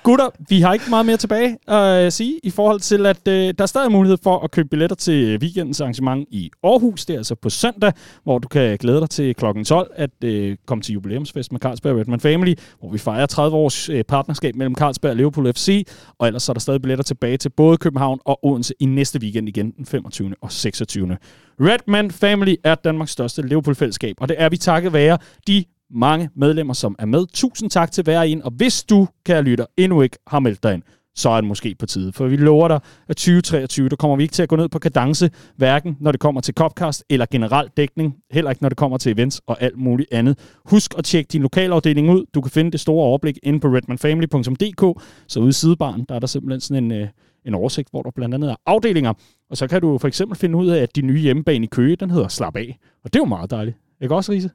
[0.03, 3.53] Gutter, vi har ikke meget mere tilbage at øh, sige i forhold til, at øh,
[3.57, 7.05] der er stadig mulighed for at købe billetter til weekendens arrangement i Aarhus.
[7.05, 7.93] Det er altså på søndag,
[8.23, 11.99] hvor du kan glæde dig til klokken 12 at øh, komme til jubilæumsfest med Carlsberg
[11.99, 15.87] Redman Family, hvor vi fejrer 30 års øh, partnerskab mellem Carlsberg og Liverpool FC.
[16.19, 19.19] Og ellers så er der stadig billetter tilbage til både København og Odense i næste
[19.21, 20.33] weekend igen, den 25.
[20.41, 21.17] og 26.
[21.61, 25.17] Redman Family er Danmarks største Liverpool-fællesskab, og det er vi takket være
[25.47, 27.25] de mange medlemmer, som er med.
[27.33, 30.73] Tusind tak til hver en, og hvis du, kære lytter, endnu ikke har meldt dig
[30.73, 30.83] ind,
[31.17, 32.13] så er det måske på tide.
[32.13, 34.79] For vi lover dig, at 2023, der kommer vi ikke til at gå ned på
[34.79, 38.97] kadence, hverken når det kommer til Copcast eller generel dækning, heller ikke når det kommer
[38.97, 40.39] til events og alt muligt andet.
[40.65, 42.25] Husk at tjekke din lokalafdeling ud.
[42.33, 46.19] Du kan finde det store overblik inde på redmanfamily.dk, så ude i sidebaren, der er
[46.19, 47.07] der simpelthen sådan en, øh,
[47.45, 49.13] en oversigt, hvor der blandt andet er afdelinger.
[49.49, 51.95] Og så kan du for eksempel finde ud af, at din nye hjemmebane i Køge,
[51.95, 52.79] den hedder Slap af.
[53.03, 53.77] Og det er jo meget dejligt.
[54.01, 54.49] Ikke også, Riese?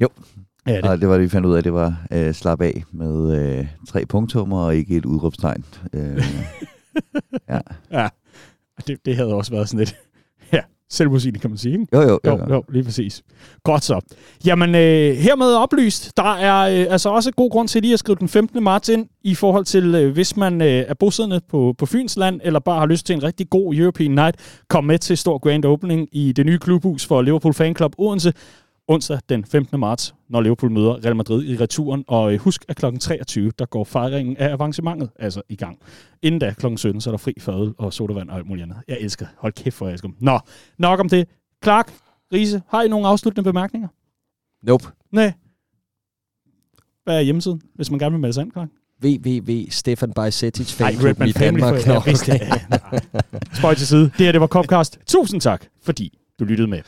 [0.00, 0.08] Jo.
[0.66, 0.84] Ja, det.
[0.84, 3.66] Og det var det, vi fandt ud af, det var øh, slap af med øh,
[3.88, 5.64] tre punktummer og ikke et udråbstegn.
[5.92, 6.22] Øh,
[7.50, 7.58] ja.
[7.92, 8.08] Ja,
[8.86, 9.96] det, det havde også været sådan lidt.
[10.52, 11.72] Ja, selvmodsigende, kan man sige.
[11.72, 11.86] Ikke?
[11.92, 12.30] Jo, jo, jo.
[12.30, 13.22] Jo, jo, lige præcis.
[13.64, 14.00] Godt så.
[14.46, 18.16] Jamen, øh, hermed oplyst, der er øh, altså også god grund til lige at skrive
[18.20, 18.62] den 15.
[18.62, 22.60] marts ind, i forhold til, øh, hvis man øh, er bosiddende på, på Fynsland, eller
[22.60, 24.36] bare har lyst til en rigtig god European Night,
[24.68, 28.32] kom med til stor grand opening i det nye klubhus for Liverpool Fan Club Odense,
[28.88, 29.80] onsdag den 15.
[29.80, 32.04] marts, når Liverpool møder Real Madrid i returen.
[32.08, 32.84] Og øh, husk, at kl.
[33.00, 35.78] 23, der går fejringen af avancementet altså i gang.
[36.22, 36.66] Inden da, kl.
[36.76, 38.76] 17, så er der fri fadøl og sodavand og alt muligt andet.
[38.88, 40.16] Jeg elsker Hold kæft, hvor jeg elsker dem.
[40.20, 40.40] Nå,
[40.78, 41.28] nok om det.
[41.64, 41.92] Clark,
[42.32, 43.88] Riese, har I nogle afsluttende bemærkninger?
[44.62, 44.84] Nope.
[45.12, 45.32] Nej.
[47.04, 48.68] Hvad er hjemmesiden, hvis man gerne vil melde sig ind, Clark?
[49.04, 51.82] www.stefanbajsetic Nej, fanklubben Redman i Danmark.
[51.82, 52.40] for vidste det.
[53.58, 54.02] Spøj til side.
[54.02, 54.98] Det her, det var Copcast.
[55.06, 56.82] Tusind tak, fordi du lyttede med.